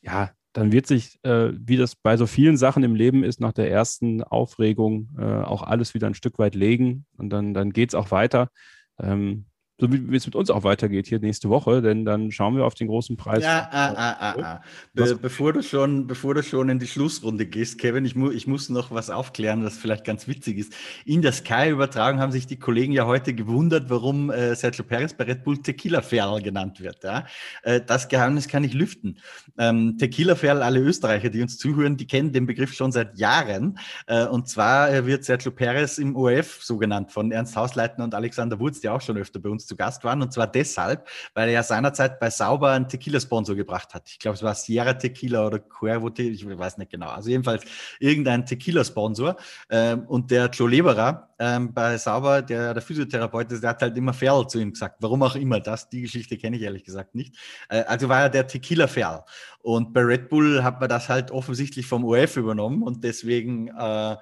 ja, 0.01 0.31
dann 0.55 0.71
wird 0.71 0.87
sich, 0.87 1.19
äh, 1.23 1.51
wie 1.53 1.75
das 1.75 1.97
bei 1.97 2.15
so 2.15 2.25
vielen 2.27 2.55
Sachen 2.55 2.83
im 2.83 2.95
Leben 2.95 3.25
ist, 3.25 3.41
nach 3.41 3.51
der 3.51 3.69
ersten 3.69 4.23
Aufregung 4.23 5.09
äh, 5.17 5.23
auch 5.23 5.63
alles 5.63 5.93
wieder 5.93 6.07
ein 6.07 6.13
Stück 6.13 6.39
weit 6.39 6.55
legen 6.55 7.05
und 7.17 7.29
dann, 7.29 7.53
dann 7.53 7.71
geht 7.73 7.89
es 7.89 7.95
auch 7.95 8.09
weiter. 8.09 8.49
Ähm, 8.97 9.47
so 9.77 9.91
wie 9.91 10.15
es 10.15 10.25
mit 10.25 10.35
uns 10.35 10.49
auch 10.49 10.63
weitergeht 10.63 11.07
hier 11.07 11.19
nächste 11.19 11.49
Woche, 11.49 11.81
denn 11.81 12.05
dann 12.05 12.31
schauen 12.31 12.55
wir 12.55 12.65
auf 12.65 12.75
den 12.75 12.87
großen 12.87 13.17
Preis. 13.17 13.43
Ja, 13.43 13.67
ah, 13.71 13.93
ah, 13.93 14.17
ah, 14.19 14.41
ah. 14.41 14.61
Be 14.93 15.17
bevor, 15.21 15.51
du 15.51 15.61
schon, 15.61 16.07
bevor 16.07 16.33
du 16.33 16.43
schon 16.43 16.69
in 16.69 16.79
die 16.79 16.87
Schlussrunde 16.87 17.45
gehst, 17.45 17.77
Kevin, 17.77 18.05
ich, 18.05 18.15
mu 18.15 18.31
ich 18.31 18.47
muss 18.47 18.69
noch 18.69 18.91
was 18.91 19.09
aufklären, 19.09 19.63
das 19.63 19.77
vielleicht 19.77 20.05
ganz 20.05 20.29
witzig 20.29 20.59
ist. 20.59 20.73
In 21.03 21.21
der 21.21 21.33
Sky-Übertragung 21.33 22.21
haben 22.21 22.31
sich 22.31 22.47
die 22.47 22.57
Kollegen 22.57 22.93
ja 22.93 23.05
heute 23.05 23.33
gewundert, 23.33 23.89
warum 23.89 24.31
äh, 24.31 24.55
Sergio 24.55 24.85
Perez 24.85 25.13
bei 25.13 25.25
Red 25.25 25.43
Bull 25.43 25.57
Tequila 25.57 26.01
Ferl 26.01 26.41
genannt 26.41 26.79
wird. 26.79 27.03
Ja? 27.03 27.25
Äh, 27.63 27.81
das 27.85 28.07
Geheimnis 28.07 28.47
kann 28.47 28.63
ich 28.63 28.73
lüften. 28.73 29.17
Ähm, 29.57 29.97
Tequila 29.97 30.35
Ferl, 30.35 30.61
alle 30.61 30.79
Österreicher, 30.79 31.29
die 31.29 31.41
uns 31.41 31.57
zuhören, 31.57 31.97
die 31.97 32.07
kennen 32.07 32.31
den 32.31 32.45
Begriff 32.45 32.73
schon 32.73 32.93
seit 32.93 33.17
Jahren. 33.17 33.77
Äh, 34.07 34.25
und 34.27 34.47
zwar 34.47 34.89
äh, 34.89 35.05
wird 35.05 35.25
Sergio 35.25 35.51
Perez 35.51 35.97
im 35.97 36.15
ORF 36.15 36.63
so 36.63 36.77
genannt 36.77 37.11
von 37.11 37.33
Ernst 37.33 37.57
Hausleitner 37.57 38.05
und 38.05 38.15
Alexander 38.15 38.57
Wurz, 38.57 38.79
die 38.79 38.87
auch 38.87 39.01
schon 39.01 39.17
öfter 39.17 39.39
bei 39.39 39.49
uns 39.49 39.64
zu 39.65 39.75
Gast 39.75 40.03
waren. 40.03 40.21
Und 40.21 40.33
zwar 40.33 40.47
deshalb, 40.47 41.07
weil 41.33 41.49
er 41.49 41.55
ja 41.55 41.63
seinerzeit 41.63 42.19
bei 42.19 42.29
Sauber 42.29 42.71
einen 42.71 42.87
Tequila-Sponsor 42.87 43.55
gebracht 43.55 43.93
hat. 43.93 44.09
Ich 44.09 44.19
glaube, 44.19 44.35
es 44.35 44.43
war 44.43 44.55
Sierra 44.55 44.93
Tequila 44.93 45.47
oder 45.47 45.59
Cuervo 45.59 46.09
Tequila, 46.09 46.51
ich 46.51 46.59
weiß 46.59 46.77
nicht 46.77 46.91
genau. 46.91 47.09
Also 47.09 47.29
jedenfalls 47.29 47.63
irgendein 47.99 48.45
Tequila-Sponsor. 48.45 49.35
Ähm, 49.69 50.05
und 50.07 50.31
der 50.31 50.47
Joe 50.47 50.69
Leberer 50.69 51.29
ähm, 51.37 51.73
bei 51.73 51.97
Sauber, 51.97 52.41
der, 52.41 52.73
der 52.73 52.81
Physiotherapeut 52.81 53.51
ist, 53.51 53.61
der 53.61 53.71
hat 53.71 53.81
halt 53.81 53.97
immer 53.97 54.13
Ferl 54.13 54.47
zu 54.47 54.59
ihm 54.59 54.71
gesagt. 54.71 54.97
Warum 54.99 55.23
auch 55.23 55.35
immer 55.35 55.59
das. 55.59 55.89
Die 55.89 56.01
Geschichte 56.01 56.37
kenne 56.37 56.55
ich 56.57 56.63
ehrlich 56.63 56.83
gesagt 56.83 57.15
nicht. 57.15 57.35
Äh, 57.69 57.83
also 57.83 58.09
war 58.09 58.21
er 58.21 58.29
der 58.29 58.47
Tequila-Ferl. 58.47 59.23
Und 59.61 59.93
bei 59.93 60.01
Red 60.01 60.29
Bull 60.29 60.63
hat 60.63 60.79
man 60.79 60.89
das 60.89 61.09
halt 61.09 61.31
offensichtlich 61.31 61.87
vom 61.87 62.05
OF 62.05 62.37
übernommen 62.37 62.83
und 62.83 63.03
deswegen 63.03 63.67
äh, 63.69 64.15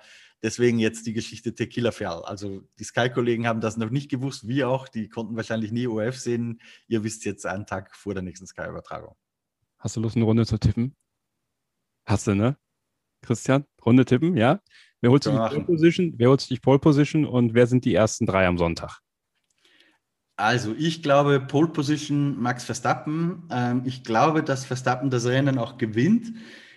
Deswegen 0.44 0.78
jetzt 0.78 1.08
die 1.08 1.14
Geschichte 1.14 1.56
Tequila 1.56 1.92
Ferl. 1.92 2.24
Also 2.26 2.62
die 2.78 2.84
Sky-Kollegen 2.84 3.48
haben 3.48 3.62
das 3.62 3.78
noch 3.78 3.90
nicht 3.90 4.12
gewusst, 4.12 4.46
wie 4.46 4.66
auch. 4.66 4.90
Die 4.90 5.08
konnten 5.08 5.38
wahrscheinlich 5.38 5.72
nie 5.72 5.88
OF 5.88 6.18
sehen. 6.18 6.62
Ihr 6.88 7.04
wisst 7.06 7.24
jetzt 7.24 7.46
einen 7.46 7.66
Tag 7.66 7.96
vor 7.96 8.14
der 8.14 8.24
nächsten 8.24 8.46
Sky-Übertragung. 8.46 9.16
Hast 9.80 9.96
du 9.96 10.02
Lust, 10.02 10.18
eine 10.18 10.26
Runde 10.26 10.46
zu 10.46 10.58
tippen? 10.58 10.96
Hast 12.06 12.28
du, 12.28 12.36
ne? 12.36 12.58
Christian, 13.22 13.66
Runde 13.86 14.04
tippen, 14.04 14.36
ja? 14.36 14.62
Wer 15.00 15.12
holt, 15.12 15.24
sich 15.24 15.34
die 15.34 15.40
Pole 15.40 15.64
Position? 15.64 16.14
wer 16.18 16.30
holt 16.30 16.42
sich 16.42 16.50
die 16.50 16.60
Pole 16.60 16.80
Position 16.80 17.26
und 17.26 17.54
wer 17.54 17.68
sind 17.68 17.86
die 17.86 17.94
ersten 17.94 18.26
drei 18.26 18.46
am 18.46 18.58
Sonntag? 18.58 19.00
Also 20.36 20.74
ich 20.78 21.04
glaube 21.04 21.40
Pole 21.40 21.70
Position 21.70 22.42
Max 22.42 22.64
Verstappen. 22.64 23.48
Ähm, 23.52 23.84
ich 23.86 24.04
glaube, 24.04 24.44
dass 24.44 24.66
Verstappen 24.66 25.10
das 25.10 25.26
Rennen 25.26 25.58
auch 25.58 25.78
gewinnt. 25.78 26.34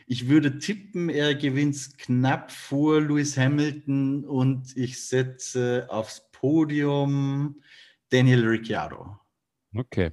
Ich 0.08 0.28
würde 0.28 0.58
tippen, 0.58 1.08
er 1.08 1.34
gewinnt 1.34 1.98
knapp 1.98 2.52
vor 2.52 3.00
Lewis 3.00 3.36
Hamilton 3.36 4.24
und 4.24 4.76
ich 4.76 5.04
setze 5.04 5.88
aufs 5.90 6.30
Podium 6.30 7.60
Daniel 8.10 8.46
Ricciardo. 8.46 9.18
Okay. 9.74 10.12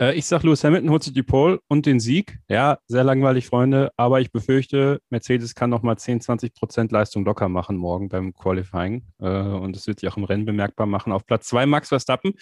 Äh, 0.00 0.14
ich 0.14 0.26
sage, 0.26 0.48
Lewis 0.48 0.64
Hamilton 0.64 0.90
holt 0.90 1.04
sich 1.04 1.12
die 1.12 1.22
Pole 1.22 1.60
und 1.68 1.86
den 1.86 2.00
Sieg. 2.00 2.40
Ja, 2.48 2.78
sehr 2.88 3.04
langweilig, 3.04 3.46
Freunde, 3.46 3.92
aber 3.96 4.20
ich 4.20 4.32
befürchte, 4.32 5.00
Mercedes 5.10 5.54
kann 5.54 5.70
nochmal 5.70 5.96
10, 5.96 6.22
20 6.22 6.52
Prozent 6.52 6.90
Leistung 6.90 7.24
locker 7.24 7.48
machen 7.48 7.76
morgen 7.76 8.08
beim 8.08 8.34
Qualifying. 8.34 9.04
Äh, 9.20 9.28
und 9.28 9.76
das 9.76 9.86
wird 9.86 10.00
sich 10.00 10.08
auch 10.08 10.16
im 10.16 10.24
Rennen 10.24 10.44
bemerkbar 10.44 10.86
machen. 10.86 11.12
Auf 11.12 11.24
Platz 11.24 11.46
2 11.46 11.66
Max 11.66 11.88
Verstappen 11.88 12.32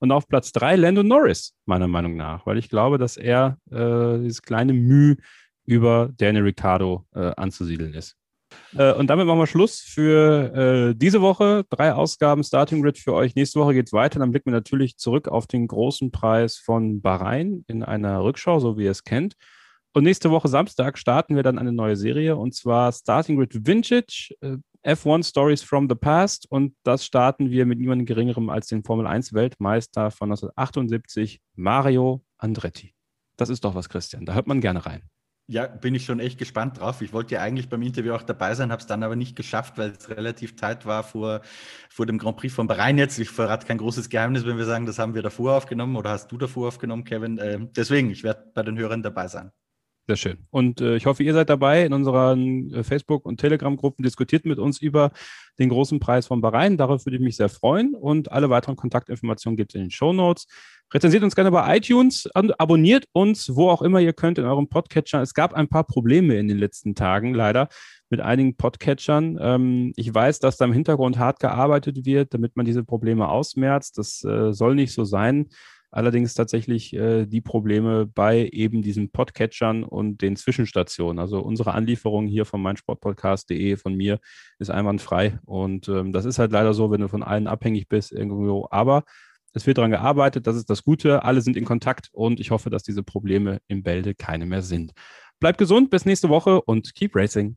und 0.00 0.10
auf 0.10 0.26
Platz 0.26 0.50
3 0.50 0.74
Lando 0.74 1.04
Norris, 1.04 1.54
meiner 1.66 1.86
Meinung 1.86 2.16
nach, 2.16 2.44
weil 2.46 2.58
ich 2.58 2.68
glaube, 2.68 2.98
dass 2.98 3.16
er 3.16 3.58
äh, 3.70 4.18
dieses 4.18 4.42
kleine 4.42 4.72
Mühe 4.72 5.18
über 5.72 6.10
Daniel 6.16 6.44
Ricciardo 6.44 7.06
äh, 7.14 7.32
anzusiedeln 7.36 7.94
ist. 7.94 8.16
Äh, 8.76 8.92
und 8.92 9.08
damit 9.08 9.26
machen 9.26 9.38
wir 9.38 9.46
Schluss 9.46 9.80
für 9.80 10.90
äh, 10.90 10.94
diese 10.94 11.20
Woche. 11.20 11.64
Drei 11.70 11.92
Ausgaben 11.94 12.44
Starting 12.44 12.82
Grid 12.82 12.98
für 12.98 13.14
euch. 13.14 13.34
Nächste 13.34 13.60
Woche 13.60 13.74
geht 13.74 13.86
es 13.86 13.92
weiter. 13.92 14.18
Dann 14.18 14.30
blicken 14.30 14.50
wir 14.50 14.56
natürlich 14.56 14.98
zurück 14.98 15.28
auf 15.28 15.46
den 15.46 15.66
großen 15.66 16.10
Preis 16.10 16.58
von 16.58 17.00
Bahrain 17.00 17.64
in 17.66 17.82
einer 17.82 18.22
Rückschau, 18.22 18.60
so 18.60 18.76
wie 18.76 18.84
ihr 18.84 18.90
es 18.90 19.04
kennt. 19.04 19.34
Und 19.94 20.04
nächste 20.04 20.30
Woche 20.30 20.48
Samstag 20.48 20.98
starten 20.98 21.36
wir 21.36 21.42
dann 21.42 21.58
eine 21.58 21.72
neue 21.72 21.96
Serie 21.96 22.36
und 22.36 22.54
zwar 22.54 22.92
Starting 22.92 23.36
Grid 23.36 23.66
Vintage. 23.66 24.34
Äh, 24.40 24.56
F1 24.84 25.28
Stories 25.28 25.62
from 25.62 25.88
the 25.88 25.94
Past 25.94 26.50
und 26.50 26.74
das 26.82 27.04
starten 27.06 27.50
wir 27.50 27.66
mit 27.66 27.78
niemandem 27.78 28.04
geringerem 28.04 28.50
als 28.50 28.66
den 28.66 28.82
Formel 28.82 29.06
1 29.06 29.32
Weltmeister 29.32 30.10
von 30.10 30.30
1978, 30.32 31.40
Mario 31.54 32.24
Andretti. 32.36 32.92
Das 33.36 33.48
ist 33.48 33.64
doch 33.64 33.76
was, 33.76 33.88
Christian. 33.88 34.26
Da 34.26 34.34
hört 34.34 34.48
man 34.48 34.60
gerne 34.60 34.84
rein. 34.84 35.02
Ja, 35.48 35.66
bin 35.66 35.94
ich 35.94 36.04
schon 36.04 36.20
echt 36.20 36.38
gespannt 36.38 36.78
drauf. 36.78 37.02
Ich 37.02 37.12
wollte 37.12 37.34
ja 37.34 37.40
eigentlich 37.42 37.68
beim 37.68 37.82
Interview 37.82 38.14
auch 38.14 38.22
dabei 38.22 38.54
sein, 38.54 38.70
habe 38.70 38.80
es 38.80 38.86
dann 38.86 39.02
aber 39.02 39.16
nicht 39.16 39.36
geschafft, 39.36 39.76
weil 39.76 39.90
es 39.90 40.08
relativ 40.08 40.56
tight 40.56 40.86
war 40.86 41.02
vor, 41.02 41.42
vor 41.90 42.06
dem 42.06 42.16
Grand 42.18 42.36
Prix 42.36 42.54
von 42.54 42.66
Bahrain 42.68 42.96
jetzt. 42.96 43.18
Ich 43.18 43.28
verrate 43.30 43.66
kein 43.66 43.78
großes 43.78 44.08
Geheimnis, 44.08 44.46
wenn 44.46 44.56
wir 44.56 44.64
sagen, 44.64 44.86
das 44.86 44.98
haben 44.98 45.14
wir 45.14 45.22
davor 45.22 45.56
aufgenommen 45.56 45.96
oder 45.96 46.10
hast 46.10 46.30
du 46.30 46.38
davor 46.38 46.68
aufgenommen, 46.68 47.04
Kevin. 47.04 47.38
Äh, 47.38 47.58
deswegen, 47.76 48.10
ich 48.10 48.22
werde 48.22 48.50
bei 48.54 48.62
den 48.62 48.78
Hörern 48.78 49.02
dabei 49.02 49.28
sein. 49.28 49.52
Sehr 50.08 50.16
schön. 50.16 50.38
Und 50.50 50.80
äh, 50.80 50.96
ich 50.96 51.06
hoffe, 51.06 51.22
ihr 51.22 51.32
seid 51.32 51.48
dabei 51.48 51.84
in 51.84 51.92
unseren 51.92 52.74
äh, 52.74 52.82
Facebook- 52.82 53.24
und 53.24 53.38
Telegram-Gruppen, 53.38 54.02
diskutiert 54.02 54.44
mit 54.44 54.58
uns 54.58 54.82
über 54.82 55.12
den 55.60 55.68
großen 55.68 56.00
Preis 56.00 56.26
von 56.26 56.40
Bahrain. 56.40 56.76
Darauf 56.76 57.06
würde 57.06 57.16
ich 57.16 57.22
mich 57.22 57.36
sehr 57.36 57.48
freuen. 57.48 57.94
Und 57.94 58.32
alle 58.32 58.50
weiteren 58.50 58.74
Kontaktinformationen 58.74 59.56
gibt 59.56 59.70
es 59.70 59.74
in 59.76 59.82
den 59.82 59.90
Show 59.92 60.12
Notes. 60.12 60.48
Rezensiert 60.92 61.22
uns 61.22 61.36
gerne 61.36 61.52
bei 61.52 61.76
iTunes, 61.76 62.28
abonniert 62.34 63.06
uns, 63.12 63.54
wo 63.54 63.70
auch 63.70 63.80
immer 63.80 64.00
ihr 64.00 64.12
könnt, 64.12 64.38
in 64.38 64.44
eurem 64.44 64.68
Podcatcher. 64.68 65.22
Es 65.22 65.34
gab 65.34 65.54
ein 65.54 65.68
paar 65.68 65.84
Probleme 65.84 66.34
in 66.34 66.48
den 66.48 66.58
letzten 66.58 66.94
Tagen, 66.96 67.32
leider, 67.32 67.68
mit 68.10 68.20
einigen 68.20 68.56
Podcatchern. 68.56 69.38
Ähm, 69.40 69.92
ich 69.96 70.12
weiß, 70.12 70.40
dass 70.40 70.56
da 70.56 70.64
im 70.64 70.72
Hintergrund 70.72 71.16
hart 71.18 71.38
gearbeitet 71.38 72.04
wird, 72.04 72.34
damit 72.34 72.56
man 72.56 72.66
diese 72.66 72.82
Probleme 72.82 73.28
ausmerzt. 73.28 73.98
Das 73.98 74.24
äh, 74.24 74.52
soll 74.52 74.74
nicht 74.74 74.92
so 74.92 75.04
sein 75.04 75.46
allerdings 75.92 76.34
tatsächlich 76.34 76.94
äh, 76.94 77.26
die 77.26 77.40
Probleme 77.40 78.06
bei 78.06 78.48
eben 78.50 78.82
diesen 78.82 79.10
Podcatchern 79.10 79.84
und 79.84 80.22
den 80.22 80.36
Zwischenstationen. 80.36 81.18
Also 81.18 81.40
unsere 81.40 81.74
Anlieferung 81.74 82.26
hier 82.26 82.46
von 82.46 82.60
meinsportpodcast.de 82.62 83.76
von 83.76 83.94
mir 83.94 84.18
ist 84.58 84.70
einwandfrei. 84.70 85.38
Und 85.44 85.88
ähm, 85.88 86.12
das 86.12 86.24
ist 86.24 86.38
halt 86.38 86.50
leider 86.50 86.74
so, 86.74 86.90
wenn 86.90 87.02
du 87.02 87.08
von 87.08 87.22
allen 87.22 87.46
abhängig 87.46 87.88
bist 87.88 88.10
irgendwo. 88.10 88.66
Aber 88.70 89.04
es 89.52 89.66
wird 89.66 89.78
daran 89.78 89.90
gearbeitet, 89.90 90.46
das 90.46 90.56
ist 90.56 90.70
das 90.70 90.82
Gute. 90.82 91.24
Alle 91.24 91.42
sind 91.42 91.56
in 91.56 91.66
Kontakt 91.66 92.08
und 92.12 92.40
ich 92.40 92.50
hoffe, 92.50 92.70
dass 92.70 92.82
diese 92.82 93.02
Probleme 93.02 93.60
im 93.68 93.82
Bälde 93.82 94.14
keine 94.14 94.46
mehr 94.46 94.62
sind. 94.62 94.92
Bleibt 95.40 95.58
gesund, 95.58 95.90
bis 95.90 96.06
nächste 96.06 96.30
Woche 96.30 96.62
und 96.62 96.94
keep 96.94 97.14
racing. 97.14 97.56